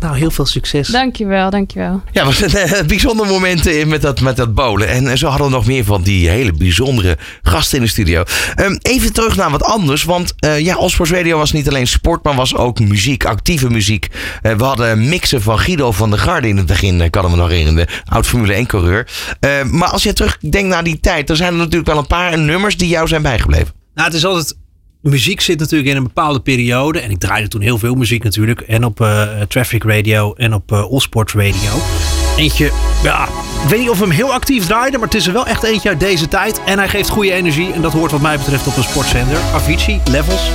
nou, 0.00 0.16
heel 0.16 0.30
veel 0.30 0.46
succes. 0.46 0.88
Dankjewel, 0.88 1.50
dankjewel. 1.50 2.02
Ja, 2.12 2.24
was 2.24 2.40
een 2.40 2.50
uh, 2.56 2.82
bijzonder 2.86 3.26
moment 3.26 3.86
met 3.86 4.02
dat, 4.02 4.20
met 4.20 4.36
dat 4.36 4.54
bowlen. 4.54 4.88
En 4.88 5.04
uh, 5.04 5.12
zo 5.14 5.28
hadden 5.28 5.46
we 5.46 5.52
nog 5.52 5.66
meer 5.66 5.84
van 5.84 6.02
die 6.02 6.28
hele 6.28 6.52
bijzondere 6.52 7.18
gasten 7.42 7.78
in 7.78 7.84
de 7.84 7.90
studio. 7.90 8.22
Um, 8.60 8.78
even 8.82 9.12
terug 9.12 9.36
naar 9.36 9.50
wat 9.50 9.62
anders. 9.62 10.04
Want 10.04 10.34
ja, 10.58 10.74
Allsports 10.74 11.12
Radio 11.12 11.38
was 11.38 11.52
niet 11.52 11.68
alleen 11.68 11.86
sport, 11.86 12.22
maar 12.22 12.34
was 12.34 12.56
ook 12.56 12.80
muziek. 12.80 13.24
Actieve 13.24 13.70
muziek. 13.70 14.06
we 14.42 14.64
hadden 14.64 15.08
mixen 15.08 15.42
van 15.42 15.58
Guido 15.58 15.92
van 15.92 16.10
der 16.10 16.18
Garde 16.18 16.48
in 16.48 16.56
het 16.56 16.66
begin. 16.66 17.10
kan 17.10 17.24
ik 17.24 17.30
me 17.30 17.36
nog 17.36 17.48
herinneren. 17.48 17.88
Oud 18.08 18.26
Formule 18.26 18.52
1 18.52 18.66
coureur. 18.66 19.08
maar 19.70 19.88
als 19.88 20.02
je 20.02 20.12
terugdenkt 20.12 20.68
naar 20.68 20.84
die 20.84 21.00
tijd. 21.00 21.26
Dan 21.26 21.36
zijn 21.36 21.52
er 21.52 21.58
natuurlijk 21.58 21.86
wel 21.86 21.98
een 21.98 22.06
paar 22.06 22.38
nummers 22.38 22.76
die 22.76 22.88
jou 22.88 23.08
zijn 23.08 23.22
bijgebleven. 23.22 23.72
Nou, 23.94 24.08
het 24.08 24.16
is 24.16 24.24
altijd 24.24 24.56
muziek 25.02 25.40
zit 25.40 25.58
natuurlijk 25.58 25.90
in 25.90 25.96
een 25.96 26.02
bepaalde 26.02 26.40
periode. 26.40 27.00
En 27.00 27.10
ik 27.10 27.18
draaide 27.18 27.48
toen 27.48 27.60
heel 27.60 27.78
veel 27.78 27.94
muziek 27.94 28.22
natuurlijk. 28.22 28.60
En 28.60 28.84
op 28.84 29.00
uh, 29.00 29.22
Traffic 29.48 29.84
Radio 29.84 30.34
en 30.34 30.54
op 30.54 30.72
uh, 30.72 30.82
Allsport 30.82 31.32
Radio. 31.32 31.70
Eentje, 32.36 32.70
ja, 33.02 33.24
ik 33.62 33.68
weet 33.68 33.80
niet 33.80 33.90
of 33.90 33.98
we 33.98 34.04
hem 34.04 34.14
heel 34.14 34.32
actief 34.32 34.66
draaiden. 34.66 35.00
Maar 35.00 35.08
het 35.08 35.18
is 35.18 35.26
er 35.26 35.32
wel 35.32 35.46
echt 35.46 35.62
eentje 35.62 35.88
uit 35.88 36.00
deze 36.00 36.28
tijd. 36.28 36.60
En 36.64 36.78
hij 36.78 36.88
geeft 36.88 37.08
goede 37.08 37.32
energie. 37.32 37.72
En 37.72 37.82
dat 37.82 37.92
hoort 37.92 38.10
wat 38.10 38.20
mij 38.20 38.38
betreft 38.38 38.66
op 38.66 38.76
een 38.76 38.82
sportzender. 38.82 39.36
Avicii, 39.54 40.00
Levels. 40.10 40.50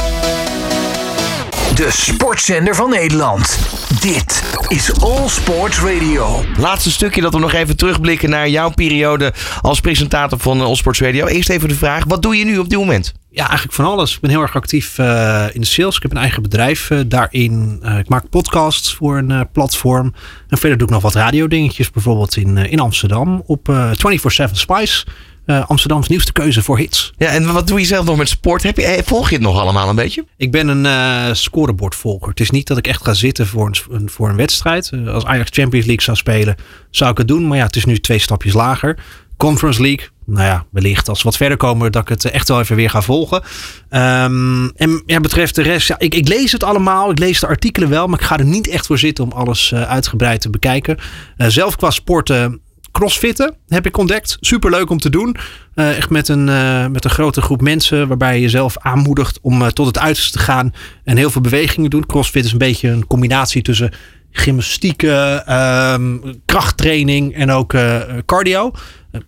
De 1.75 1.91
sportzender 1.91 2.75
van 2.75 2.89
Nederland. 2.89 3.59
Dit 4.01 4.43
is 4.67 5.01
All 5.01 5.27
Sports 5.27 5.79
Radio. 5.79 6.43
Laatste 6.57 6.91
stukje 6.91 7.21
dat 7.21 7.33
we 7.33 7.39
nog 7.39 7.53
even 7.53 7.77
terugblikken 7.77 8.29
naar 8.29 8.49
jouw 8.49 8.69
periode 8.69 9.33
als 9.61 9.79
presentator 9.79 10.39
van 10.39 10.61
All 10.61 10.75
Sports 10.75 10.99
Radio. 10.99 11.25
Eerst 11.25 11.49
even 11.49 11.69
de 11.69 11.75
vraag, 11.75 12.03
wat 12.07 12.21
doe 12.21 12.37
je 12.37 12.45
nu 12.45 12.57
op 12.57 12.69
dit 12.69 12.79
moment? 12.79 13.13
Ja, 13.35 13.47
eigenlijk 13.47 13.73
van 13.73 13.85
alles. 13.85 14.15
Ik 14.15 14.19
ben 14.19 14.29
heel 14.29 14.41
erg 14.41 14.55
actief 14.55 14.97
uh, 14.97 15.45
in 15.51 15.61
de 15.61 15.67
sales. 15.67 15.95
Ik 15.95 16.01
heb 16.01 16.11
een 16.11 16.17
eigen 16.17 16.41
bedrijf 16.41 16.89
uh, 16.89 16.99
daarin. 17.07 17.79
Uh, 17.83 17.97
ik 17.97 18.09
maak 18.09 18.29
podcasts 18.29 18.93
voor 18.93 19.17
een 19.17 19.49
platform. 19.51 20.13
En 20.47 20.57
verder 20.57 20.77
doe 20.77 20.87
ik 20.87 20.93
nog 20.93 21.01
wat 21.01 21.13
radiodingetjes. 21.13 21.91
Bijvoorbeeld 21.91 22.37
in, 22.37 22.57
in 22.57 22.79
Amsterdam 22.79 23.43
op 23.45 23.69
24-7 23.69 24.51
Spice. 24.51 25.05
Amsterdams 25.45 26.07
nieuwste 26.07 26.31
keuze 26.31 26.63
voor 26.63 26.77
hits. 26.77 27.13
Ja, 27.17 27.27
en 27.27 27.53
wat 27.53 27.67
doe 27.67 27.79
je 27.79 27.85
zelf 27.85 28.05
nog 28.05 28.17
met 28.17 28.29
sport? 28.29 28.63
Heb 28.63 28.77
je, 28.77 29.01
volg 29.05 29.29
je 29.29 29.35
het 29.35 29.43
nog 29.43 29.59
allemaal 29.59 29.89
een 29.89 29.95
beetje? 29.95 30.25
Ik 30.37 30.51
ben 30.51 30.67
een 30.67 31.35
scorebordvolger. 31.35 32.29
Het 32.29 32.39
is 32.39 32.49
niet 32.49 32.67
dat 32.67 32.77
ik 32.77 32.87
echt 32.87 33.03
ga 33.03 33.13
zitten 33.13 33.47
voor 33.47 33.71
een, 33.89 34.09
voor 34.09 34.29
een 34.29 34.35
wedstrijd. 34.35 34.91
als 35.07 35.25
Ajax 35.25 35.49
Champions 35.53 35.85
League 35.85 36.03
zou 36.03 36.17
spelen, 36.17 36.55
zou 36.89 37.11
ik 37.11 37.17
het 37.17 37.27
doen. 37.27 37.47
Maar 37.47 37.57
ja, 37.57 37.65
het 37.65 37.75
is 37.75 37.85
nu 37.85 37.99
twee 37.99 38.19
stapjes 38.19 38.53
lager. 38.53 38.97
Conference 39.37 39.81
League, 39.81 40.07
nou 40.25 40.45
ja, 40.45 40.65
wellicht 40.71 41.09
als 41.09 41.17
we 41.17 41.23
wat 41.23 41.37
verder 41.37 41.57
komen 41.57 41.91
dat 41.91 42.01
ik 42.01 42.09
het 42.09 42.25
echt 42.25 42.47
wel 42.47 42.59
even 42.59 42.75
weer 42.75 42.89
ga 42.89 43.01
volgen. 43.01 43.41
Um, 43.89 44.71
en 44.75 45.03
ja, 45.05 45.19
betreft 45.19 45.55
de 45.55 45.61
rest, 45.61 45.87
ja, 45.87 45.99
ik, 45.99 46.15
ik, 46.15 46.27
lees 46.27 46.51
het 46.51 46.63
allemaal, 46.63 47.11
ik 47.11 47.19
lees 47.19 47.39
de 47.39 47.47
artikelen 47.47 47.89
wel, 47.89 48.07
maar 48.07 48.19
ik 48.19 48.25
ga 48.25 48.37
er 48.37 48.45
niet 48.45 48.67
echt 48.67 48.85
voor 48.85 48.97
zitten 48.97 49.23
om 49.23 49.31
alles 49.31 49.71
uh, 49.71 49.81
uitgebreid 49.81 50.41
te 50.41 50.49
bekijken. 50.49 50.97
Uh, 51.37 51.47
zelf 51.47 51.75
qua 51.75 51.91
sporten, 51.91 52.61
crossfitten 52.91 53.55
heb 53.67 53.85
ik 53.85 53.97
ontdekt. 53.97 54.37
Super 54.39 54.69
leuk 54.69 54.89
om 54.89 54.99
te 54.99 55.09
doen. 55.09 55.35
Uh, 55.75 55.97
echt 55.97 56.09
met 56.09 56.27
een, 56.27 56.43
met 56.91 57.03
een 57.03 57.09
grote 57.09 57.41
groep 57.41 57.61
mensen 57.61 58.07
waarbij 58.07 58.35
je 58.35 58.41
jezelf 58.41 58.77
aanmoedigt 58.77 59.39
om 59.41 59.69
tot 59.69 59.85
het 59.85 59.99
uiterste 59.99 60.37
te 60.37 60.43
gaan 60.43 60.73
en 61.03 61.17
heel 61.17 61.29
veel 61.29 61.41
bewegingen 61.41 61.89
doen. 61.89 62.05
Crossfit 62.05 62.45
is 62.45 62.51
een 62.51 62.57
beetje 62.57 62.89
een 62.89 63.07
combinatie 63.07 63.61
tussen 63.61 63.93
gymnastiek, 64.37 65.01
um, 65.01 66.21
krachttraining 66.45 67.33
en 67.33 67.51
ook 67.51 67.75
cardio. 68.25 68.71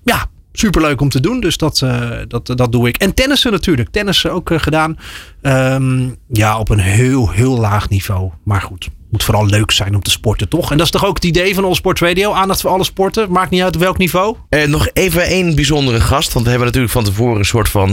ja, 0.04 0.30
superleuk 0.58 1.02
om 1.02 1.10
te 1.10 1.20
doen. 1.20 1.40
Dus 1.40 1.58
dat, 1.58 1.82
uh, 1.84 2.12
dat, 2.28 2.46
dat 2.46 2.72
doe 2.72 2.88
ik. 2.88 2.98
En 2.98 3.14
tennissen 3.14 3.52
natuurlijk. 3.52 3.90
Tennissen 3.90 4.32
ook 4.32 4.50
uh, 4.50 4.60
gedaan. 4.60 4.98
Um, 5.42 6.16
ja, 6.28 6.60
op 6.60 6.70
een 6.70 6.80
heel, 6.80 7.32
heel 7.32 7.58
laag 7.58 7.90
niveau. 7.90 8.32
Maar 8.44 8.62
goed. 8.62 8.90
Moet 9.10 9.24
vooral 9.24 9.46
leuk 9.46 9.72
zijn 9.72 9.96
om 9.96 10.02
te 10.02 10.12
sporten, 10.12 10.50
toch? 10.50 10.72
En 10.72 10.78
dat 10.78 10.86
is 10.86 10.92
toch 10.92 11.06
ook 11.06 11.16
het 11.16 11.24
idee 11.24 11.56
van 11.56 11.64
All 11.64 11.74
Sports 11.74 12.02
Radio? 12.02 12.34
Aandacht 12.34 12.62
voor 12.62 12.70
alle 12.70 12.84
sporten. 12.84 13.32
Maakt 13.32 13.50
niet 13.50 13.62
uit 13.62 13.76
op 13.76 13.82
welk 13.82 13.98
niveau. 13.98 14.36
Uh, 14.50 14.64
nog 14.64 14.90
even 14.94 15.24
één 15.24 15.56
bijzondere 15.56 16.02
gast. 16.02 16.34
Want 16.34 16.46
we 16.46 16.52
hebben 16.52 16.68
natuurlijk 16.68 16.94
van 16.94 17.04
tevoren 17.04 17.40
een 17.40 17.46
soort 17.46 17.70
van 17.70 17.92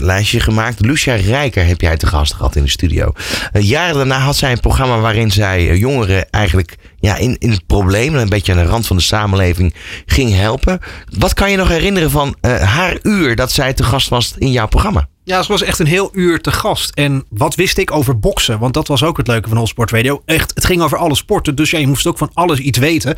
lijstje 0.00 0.40
gemaakt. 0.40 0.80
Lucia 0.80 1.14
Rijker 1.14 1.66
heb 1.66 1.80
jij 1.80 1.96
te 1.96 2.06
gast 2.06 2.34
gehad 2.34 2.56
in 2.56 2.62
de 2.62 2.70
studio. 2.70 3.12
jaren 3.52 3.94
daarna 3.94 4.18
had 4.18 4.36
zij 4.36 4.52
een 4.52 4.60
programma 4.60 4.98
waarin 4.98 5.30
zij 5.30 5.76
jongeren 5.76 6.30
eigenlijk 6.30 6.76
ja, 7.04 7.16
in, 7.16 7.36
in 7.38 7.50
het 7.50 7.66
probleem, 7.66 8.14
een 8.14 8.28
beetje 8.28 8.52
aan 8.52 8.58
de 8.58 8.64
rand 8.64 8.86
van 8.86 8.96
de 8.96 9.02
samenleving, 9.02 9.74
ging 10.06 10.34
helpen. 10.34 10.78
Wat 11.18 11.34
kan 11.34 11.50
je 11.50 11.56
nog 11.56 11.68
herinneren 11.68 12.10
van 12.10 12.36
uh, 12.40 12.62
haar 12.62 12.98
uur 13.02 13.36
dat 13.36 13.52
zij 13.52 13.72
te 13.72 13.82
gast 13.82 14.08
was 14.08 14.34
in 14.38 14.50
jouw 14.50 14.66
programma? 14.66 15.08
Ja, 15.24 15.42
ze 15.42 15.52
was 15.52 15.62
echt 15.62 15.78
een 15.78 15.86
heel 15.86 16.10
uur 16.12 16.40
te 16.40 16.52
gast. 16.52 16.90
En 16.90 17.24
wat 17.28 17.54
wist 17.54 17.78
ik 17.78 17.90
over 17.90 18.18
boksen? 18.18 18.58
Want 18.58 18.74
dat 18.74 18.88
was 18.88 19.02
ook 19.02 19.16
het 19.16 19.26
leuke 19.26 19.48
van 19.48 19.58
All 19.58 19.66
Sport 19.66 19.90
Radio. 19.90 20.22
Echt, 20.24 20.52
het 20.54 20.64
ging 20.64 20.82
over 20.82 20.98
alle 20.98 21.14
sporten, 21.14 21.54
dus 21.54 21.70
ja, 21.70 21.78
je 21.78 21.86
moest 21.86 22.06
ook 22.06 22.18
van 22.18 22.30
alles 22.34 22.58
iets 22.58 22.78
weten. 22.78 23.16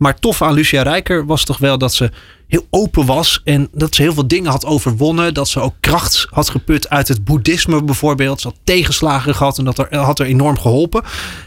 Maar 0.00 0.18
tof 0.18 0.42
aan 0.42 0.52
Lucia 0.52 0.82
Rijker 0.82 1.26
was 1.26 1.44
toch 1.44 1.58
wel 1.58 1.78
dat 1.78 1.94
ze 1.94 2.10
heel 2.46 2.66
open 2.70 3.06
was. 3.06 3.40
En 3.44 3.68
dat 3.72 3.94
ze 3.94 4.02
heel 4.02 4.12
veel 4.12 4.28
dingen 4.28 4.50
had 4.50 4.64
overwonnen. 4.64 5.34
Dat 5.34 5.48
ze 5.48 5.60
ook 5.60 5.74
kracht 5.80 6.26
had 6.30 6.48
geput 6.48 6.88
uit 6.88 7.08
het 7.08 7.24
boeddhisme 7.24 7.84
bijvoorbeeld. 7.84 8.40
Ze 8.40 8.48
had 8.48 8.56
tegenslagen 8.64 9.34
gehad 9.34 9.58
en 9.58 9.64
dat 9.64 9.78
er, 9.78 9.96
had 9.96 10.18
er 10.18 10.26
enorm 10.26 10.58
geholpen. 10.58 11.02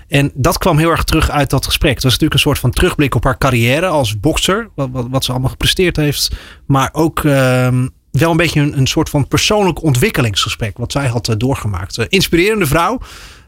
En 0.08 0.32
dat 0.34 0.58
kwam 0.58 0.78
heel 0.78 0.89
erg 0.89 1.04
terug 1.04 1.30
uit 1.30 1.50
dat 1.50 1.66
gesprek. 1.66 1.94
Het 1.94 2.04
was 2.04 2.12
natuurlijk 2.12 2.34
een 2.34 2.48
soort 2.48 2.60
van 2.60 2.72
terugblik 2.72 3.16
op 3.16 3.24
haar 3.24 3.38
carrière 3.38 3.88
als 3.88 4.20
bokser. 4.20 4.70
Wat, 4.76 4.89
wat, 4.92 5.24
ze 5.24 5.32
allemaal 5.32 5.50
gepresteerd 5.50 5.96
heeft. 5.96 6.32
Maar 6.66 6.89
ook... 6.92 7.24
Uh, 7.24 7.68
wel 8.12 8.32
een 8.32 8.38
beetje 8.38 8.62
een, 8.62 8.78
een, 8.78 8.88
soort 8.88 9.10
van 9.10 9.28
persoonlijk 9.28 9.84
ontwikkelingsgesprek. 9.84 10.78
Wat 10.78 10.92
zij 10.92 11.08
had 11.08 11.30
uh, 11.30 11.36
doorgemaakt. 11.38 11.98
Uh, 11.98 12.06
inspirerende 12.10 12.66
vrouw. 12.66 13.00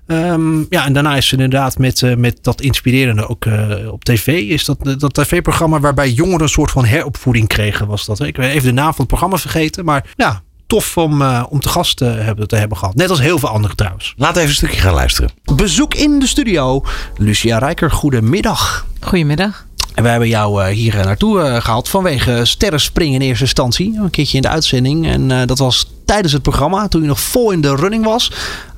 Um, 0.08 0.66
ja, 0.70 0.86
en 0.86 0.94
daarna 0.94 1.16
is 1.16 1.28
ze 1.28 1.34
inderdaad 1.34 1.78
met, 1.78 2.02
uh, 2.02 2.16
met 2.16 2.38
dat 2.42 2.62
inspirerende 2.62 3.28
ook 3.28 3.46
uh, 3.46 3.92
op 3.92 4.04
tv. 4.04 4.28
Is 4.28 4.66
dat, 4.66 4.78
dat 5.00 5.14
tv-programma 5.14 5.80
waarbij 5.80 6.12
jongeren 6.12 6.42
een 6.42 6.50
soort 6.50 6.72
van 6.72 6.86
heropvoeding 6.86 7.48
kregen, 7.48 7.88
was 7.88 8.06
dat. 8.06 8.20
Ik 8.20 8.38
weet 8.38 8.52
even 8.52 8.68
de 8.68 8.74
naam 8.74 8.90
van 8.90 8.98
het 8.98 9.08
programma 9.08 9.38
vergeten. 9.38 9.86
Maar 9.86 10.14
ja, 10.16 10.42
tof 10.68 10.98
om, 10.98 11.22
uh, 11.22 11.44
om 11.50 11.60
te 11.60 11.70
gast 11.70 11.98
te 11.98 12.06
hebben, 12.06 12.48
te 12.48 12.56
hebben 12.56 12.78
gehad. 12.78 12.96
Net 12.96 13.10
als 13.10 13.20
heel 13.20 13.40
veel 13.40 13.50
anderen 13.50 13.76
trouwens. 13.76 14.14
Laten 14.18 14.36
we 14.36 14.40
even 14.40 14.52
een 14.52 14.58
stukje 14.58 14.82
gaan 14.82 14.94
luisteren. 14.94 15.30
Bezoek 15.56 15.94
in 15.94 16.20
de 16.20 16.28
studio. 16.28 16.84
Lucia 17.18 17.58
Rijker, 17.58 17.92
goedemiddag. 17.92 18.86
Goedemiddag. 19.00 19.66
En 19.94 20.04
we 20.04 20.10
hebben 20.10 20.28
jou 20.28 20.70
hier 20.70 20.96
naartoe 20.96 21.62
gehaald 21.62 21.90
vanwege 21.90 22.46
sterrenspringen 22.46 23.22
in 23.22 23.28
eerste 23.28 23.44
instantie. 23.44 23.98
Een 23.98 24.10
keertje 24.10 24.36
in 24.36 24.42
de 24.42 24.50
uitzending. 24.50 25.08
En 25.08 25.48
dat 25.48 25.58
was 25.58 25.92
tijdens 26.06 26.34
het 26.34 26.42
programma, 26.42 26.88
toen 26.88 27.02
je 27.02 27.08
nog 27.08 27.20
vol 27.20 27.52
in 27.52 27.62
de 27.62 27.76
running 27.76 28.06
was. 28.06 28.32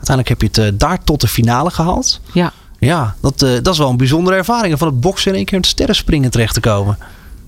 Uiteindelijk 0.07 0.29
heb 0.53 0.55
je 0.55 0.61
het 0.69 0.79
daar 0.79 1.03
tot 1.03 1.21
de 1.21 1.27
finale 1.27 1.69
gehaald. 1.69 2.21
Ja. 2.33 2.51
Ja, 2.79 3.15
dat, 3.21 3.41
eh, 3.41 3.49
dat 3.61 3.73
is 3.73 3.79
wel 3.79 3.89
een 3.89 3.97
bijzondere 3.97 4.35
ervaring. 4.35 4.77
Van 4.77 4.87
het 4.87 4.99
boksen 4.99 5.31
in 5.31 5.37
één 5.37 5.45
keer 5.45 5.53
in 5.53 5.59
het 5.61 5.69
sterrenspringen 5.69 6.31
terecht 6.31 6.53
te 6.53 6.59
komen. 6.59 6.97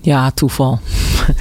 Ja, 0.00 0.30
toeval. 0.30 0.80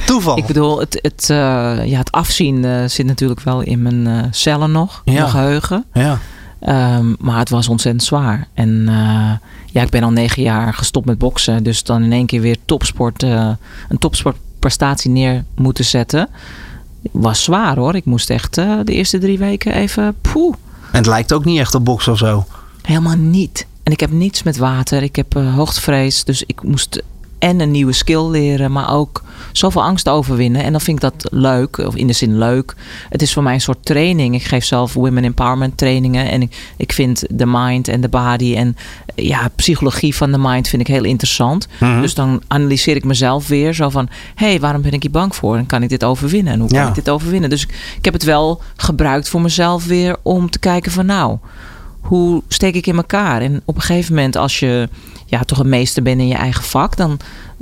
Toeval. 0.06 0.38
Ik 0.42 0.46
bedoel, 0.46 0.80
het, 0.80 1.00
het, 1.02 1.30
eh, 1.30 1.38
ja, 1.86 1.98
het 1.98 2.12
afzien 2.12 2.66
eh, 2.66 2.86
zit 2.86 3.06
natuurlijk 3.06 3.40
wel 3.42 3.62
in 3.62 3.82
mijn 3.82 4.08
eh, 4.08 4.24
cellen 4.32 4.72
nog, 4.72 5.02
in 5.06 5.14
Ja. 5.14 5.20
mijn 5.20 5.32
geheugen. 5.32 5.86
ja. 5.94 6.18
Ehm, 6.60 7.14
maar 7.20 7.38
het 7.40 7.50
was 7.50 7.68
ontzettend 7.68 8.04
zwaar. 8.04 8.48
En 8.54 8.84
eh, 8.88 9.32
ja, 9.72 9.82
ik 9.82 9.90
ben 9.90 10.04
al 10.04 10.12
negen 10.12 10.44
jaar 10.44 10.74
gestopt 10.74 11.06
met 11.06 11.18
boksen. 11.18 11.64
Dus 11.64 11.84
dan 11.84 12.04
in 12.04 12.12
één 12.12 12.26
keer 12.26 12.42
weer 12.42 12.58
topsport, 12.66 13.24
eh, 13.24 13.50
een 13.90 13.98
topsportprestatie 13.98 15.12
neer 15.12 15.44
moeten 15.56 15.86
zetten. 15.86 16.28
Was 17.12 17.44
zwaar 17.44 17.76
hoor. 17.78 17.96
Ik 17.96 18.06
moest 18.06 18.30
echt 18.30 18.58
eh, 18.58 18.74
de 18.84 18.94
eerste 18.94 19.18
drie 19.18 19.38
weken 19.38 19.74
even 19.74 20.16
poeh. 20.22 20.54
En 20.92 20.98
het 20.98 21.06
lijkt 21.06 21.34
ook 21.34 21.46
niet 21.46 21.60
echt 21.60 21.76
op 21.76 21.86
boksen 21.86 22.12
of 22.12 22.18
zo. 22.18 22.46
Helemaal 22.82 23.18
niet. 23.18 23.68
En 23.84 23.92
ik 23.92 24.00
heb 24.00 24.12
niets 24.12 24.44
met 24.44 24.58
water. 24.58 25.04
Ik 25.04 25.16
heb 25.16 25.34
hoogtevrees. 25.34 26.24
Dus 26.24 26.44
ik 26.46 26.64
moest 26.64 27.04
en 27.40 27.60
een 27.60 27.72
nieuwe 27.72 27.92
skill 27.92 28.30
leren, 28.30 28.72
maar 28.72 28.94
ook 28.94 29.24
zoveel 29.52 29.84
angst 29.84 30.10
overwinnen. 30.10 30.64
En 30.64 30.72
dan 30.72 30.82
vind 30.82 31.04
ik 31.04 31.12
dat 31.12 31.28
leuk, 31.32 31.78
of 31.78 31.96
in 31.96 32.08
de 32.08 32.14
zin 32.14 32.38
leuk. 32.38 32.76
Het 33.10 33.22
is 33.22 33.34
voor 33.34 33.44
mij 33.44 33.54
een 33.54 33.62
soort 33.62 33.86
training. 33.86 34.36
Ik 34.36 34.44
geef 34.44 34.66
zelf 34.66 34.94
women 34.94 35.24
empowerment 35.24 35.78
trainingen. 35.78 36.30
En 36.30 36.42
ik, 36.42 36.74
ik 36.78 36.94
vind 36.94 37.24
de 37.30 37.46
mind 37.46 37.88
en 37.88 38.02
de 38.02 38.10
body 38.10 38.56
en 38.56 38.76
ja, 39.16 39.50
psychologie 39.56 40.16
van 40.16 40.32
de 40.32 40.38
mind 40.38 40.68
vind 40.68 40.82
ik 40.82 40.88
heel 40.88 41.04
interessant. 41.04 41.68
Mhm. 41.80 42.02
Dus 42.02 42.14
dan 42.14 42.42
analyseer 42.48 42.96
ik 42.96 43.04
mezelf 43.04 43.48
weer 43.48 43.74
zo 43.74 43.90
van... 43.90 44.08
hé, 44.36 44.48
hey, 44.48 44.60
waarom 44.60 44.82
ben 44.82 44.92
ik 44.92 45.02
hier 45.02 45.12
bang 45.12 45.36
voor? 45.36 45.58
En 45.58 45.66
kan 45.66 45.84
ik 45.84 45.90
dit 45.90 46.04
overwinnen? 46.04 46.54
En 46.54 46.60
hoe 46.60 46.70
kan 46.70 46.80
Ja. 46.80 46.88
ik 46.88 46.96
dit 46.96 47.10
overwinnen? 47.10 47.50
Dus 47.50 47.64
ik, 47.64 47.70
ik 47.98 48.06
heb 48.06 48.14
het 48.14 48.24
wel 48.24 48.62
gebruikt 48.76 49.30
voor 49.30 49.42
mezelf 49.42 49.86
weer 49.86 50.16
om 50.24 50.50
te 50.50 50.60
kijken 50.60 50.92
van... 50.92 51.06
nou, 51.06 51.38
hoe 52.00 52.44
steek 52.48 52.76
ik 52.76 52.88
in 52.88 52.96
elkaar? 52.96 53.42
En 53.42 53.62
op 53.66 53.76
een 53.76 53.82
gegeven 53.82 54.16
moment, 54.16 54.36
als 54.36 54.60
je 54.60 54.90
ja, 55.26 55.44
toch 55.44 55.60
een 55.60 55.70
meester 55.70 56.04
bent 56.04 56.20
in 56.20 56.28
je 56.28 56.36
eigen 56.36 56.64
vak, 56.64 56.98
dan 56.98 57.20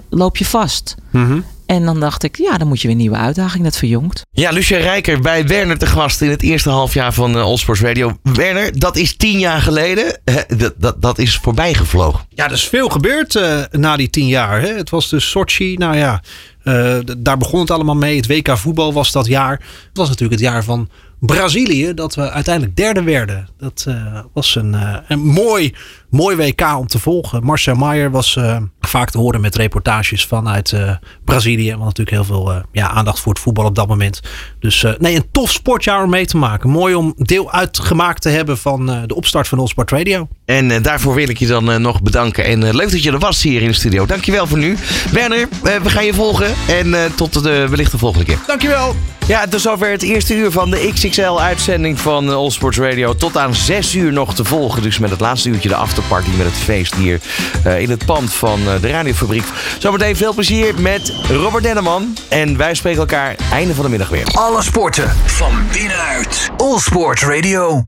loop 0.10 0.38
je 0.38 0.45
vast. 0.45 0.95
Mhm. 1.12 1.39
En 1.67 1.86
dan 1.86 2.00
dacht 2.00 2.23
ik, 2.23 2.38
ja, 2.38 2.58
dan 2.58 2.67
moet 2.67 2.82
je 2.82 2.88
weer 2.88 2.95
een 2.95 3.02
nieuwe 3.02 3.17
uitdaging. 3.17 3.63
Dat 3.63 3.78
verjongt. 3.78 4.26
Ja, 4.32 4.52
Lucia 4.52 4.78
Rijker 4.78 5.21
bij 5.21 5.47
Werner 5.47 5.78
te 5.78 5.86
gast 5.86 6.21
in 6.21 6.30
het 6.30 6.41
eerste 6.41 6.69
halfjaar 6.69 7.13
van 7.13 7.36
uh, 7.36 7.41
Allsports 7.41 7.82
Radio. 7.82 8.17
Werner, 8.23 8.80
dat 8.80 8.95
is 8.95 9.15
tien 9.15 9.39
jaar 9.39 9.62
geleden. 9.62 10.19
Eh, 10.23 10.36
dat, 10.58 10.73
dat, 10.78 11.02
dat 11.02 11.17
is 11.17 11.38
voorbij 11.38 11.73
gevlogen. 11.73 12.26
Ja, 12.30 12.45
er 12.45 12.52
is 12.52 12.67
veel 12.67 12.89
gebeurd 12.89 13.36
eh, 13.36 13.62
na 13.71 13.95
die 13.95 14.10
tien 14.10 14.28
jaar. 14.28 14.62
Hè? 14.62 14.73
Het 14.73 14.89
was 14.89 15.10
dus 15.10 15.30
Sochi. 15.30 15.76
Nou 15.78 15.97
ja, 15.97 16.21
eh, 16.63 16.97
daar 17.17 17.38
begon 17.38 17.60
het 17.60 17.71
allemaal 17.71 17.95
mee. 17.95 18.15
Het 18.15 18.28
WK 18.28 18.58
voetbal 18.58 18.93
was 18.93 19.12
dat 19.12 19.28
jaar. 19.28 19.52
Het 19.88 19.97
was 19.97 20.08
natuurlijk 20.08 20.41
het 20.41 20.50
jaar 20.50 20.63
van 20.63 20.89
Brazilië. 21.19 21.93
Dat 21.93 22.15
we 22.15 22.32
uiteindelijk 22.32 22.75
derde 22.75 23.03
werden. 23.03 23.47
Dat 23.58 23.86
eh, 23.88 24.19
was 24.34 24.56
een, 24.56 24.73
eh, 24.73 24.97
een 25.08 25.19
mooi, 25.19 25.73
mooi 26.10 26.36
WK 26.36 26.62
om 26.77 26.88
te 26.88 26.99
volgen. 26.99 27.43
Marcel 27.43 27.75
Maier 27.75 28.12
was 28.12 28.36
eh, 28.36 28.62
vaak 28.88 29.10
te 29.10 29.17
horen 29.17 29.41
met 29.41 29.56
reportages 29.56 30.26
vanuit 30.26 30.71
eh, 30.71 30.95
Brazilië. 31.26 31.69
Want 31.69 31.84
natuurlijk 31.84 32.17
heel 32.17 32.26
veel 32.26 32.52
eh, 32.52 32.60
ja, 32.71 32.89
aandacht 32.89 33.19
voor 33.19 33.34
het 33.34 33.41
voetbal 33.41 33.65
op 33.65 33.76
dat 33.76 33.88
moment. 33.88 34.21
Dus 34.60 34.84
eh, 34.84 34.91
nee, 34.97 35.15
een 35.15 35.32
tof 35.32 35.52
sportjaar 35.52 36.04
om 36.04 36.10
mee 36.10 36.26
te 36.26 36.38
maken. 36.38 36.69
Mooi 36.69 36.95
om 36.95 37.13
deel 37.17 37.52
uitgemaakt 37.52 38.21
te 38.21 38.30
hebben 38.30 38.58
van 38.58 38.91
eh, 38.91 39.02
de 39.06 39.15
opstart 39.15 39.47
van 39.47 39.60
Allsport 39.60 39.91
Radio. 39.91 40.28
En 40.45 40.69
uh, 40.69 40.84
daarvoor 40.84 41.15
wil 41.15 41.30
ik 41.30 41.38
je 41.38 41.47
dan 41.47 41.71
uh, 41.71 41.76
nog 41.76 42.02
bedanken. 42.02 42.45
En 42.45 42.62
uh, 42.62 42.73
leuk 42.73 42.91
dat 42.91 43.04
je 43.04 43.12
er 43.12 43.19
was 43.19 43.41
hier 43.41 43.62
in 43.62 43.67
de 43.67 43.73
studio. 43.73 44.06
Dankjewel 44.06 44.47
voor 44.47 44.58
nu. 44.58 44.78
Werner, 45.12 45.47
we 45.62 45.89
gaan 45.89 46.06
je 46.06 46.13
volgen. 46.13 46.54
En 46.67 46.88
uh, 46.88 47.00
tot 47.15 47.43
de, 47.43 47.67
wellicht 47.69 47.91
de 47.91 47.97
volgende 47.97 48.26
keer. 48.26 48.39
Dankjewel. 48.47 48.95
Ja, 49.28 49.47
tot 49.47 49.62
zover 49.62 49.91
het 49.91 50.02
eerste 50.02 50.36
uur 50.36 50.52
van 50.52 50.71
de 50.71 50.89
XXL-uitzending 50.93 52.00
van 52.00 52.30
All 52.30 52.50
Sports 52.50 52.78
Radio. 52.78 53.15
Tot 53.15 53.38
aan 53.38 53.56
6 53.56 53.95
uur 53.95 54.13
nog 54.13 54.36
te 54.36 54.43
volgen. 54.43 54.82
Dus 54.82 54.97
met 55.00 55.10
het 55.10 55.19
laatste 55.19 55.50
uurtje 55.50 55.69
de 55.69 55.76
afterparty 55.76 56.30
met 56.38 56.45
het 56.45 56.56
feest 56.56 56.95
hier 56.95 57.19
uh, 57.65 57.82
in 57.82 57.89
het 57.89 58.06
pand 58.06 58.34
van 58.34 58.60
uh, 58.60 58.77
de 58.82 58.90
radiofabriek. 58.90 59.46
Zometeen 59.80 60.16
veel 60.16 60.34
plezier 60.34 60.74
met 60.82 61.13
Robert 61.30 61.63
Denneman. 61.63 62.18
En 62.30 62.58
wij 62.58 62.74
spreken 62.74 63.00
elkaar 63.00 63.36
einde 63.52 63.74
van 63.74 63.84
de 63.84 63.90
middag 63.90 64.10
weer. 64.10 64.28
Alle 64.34 64.62
sporten 64.62 65.16
van 65.26 65.52
binnenuit. 65.72 66.50
All 66.58 66.80
Sports 66.80 67.24
Radio. 67.24 67.86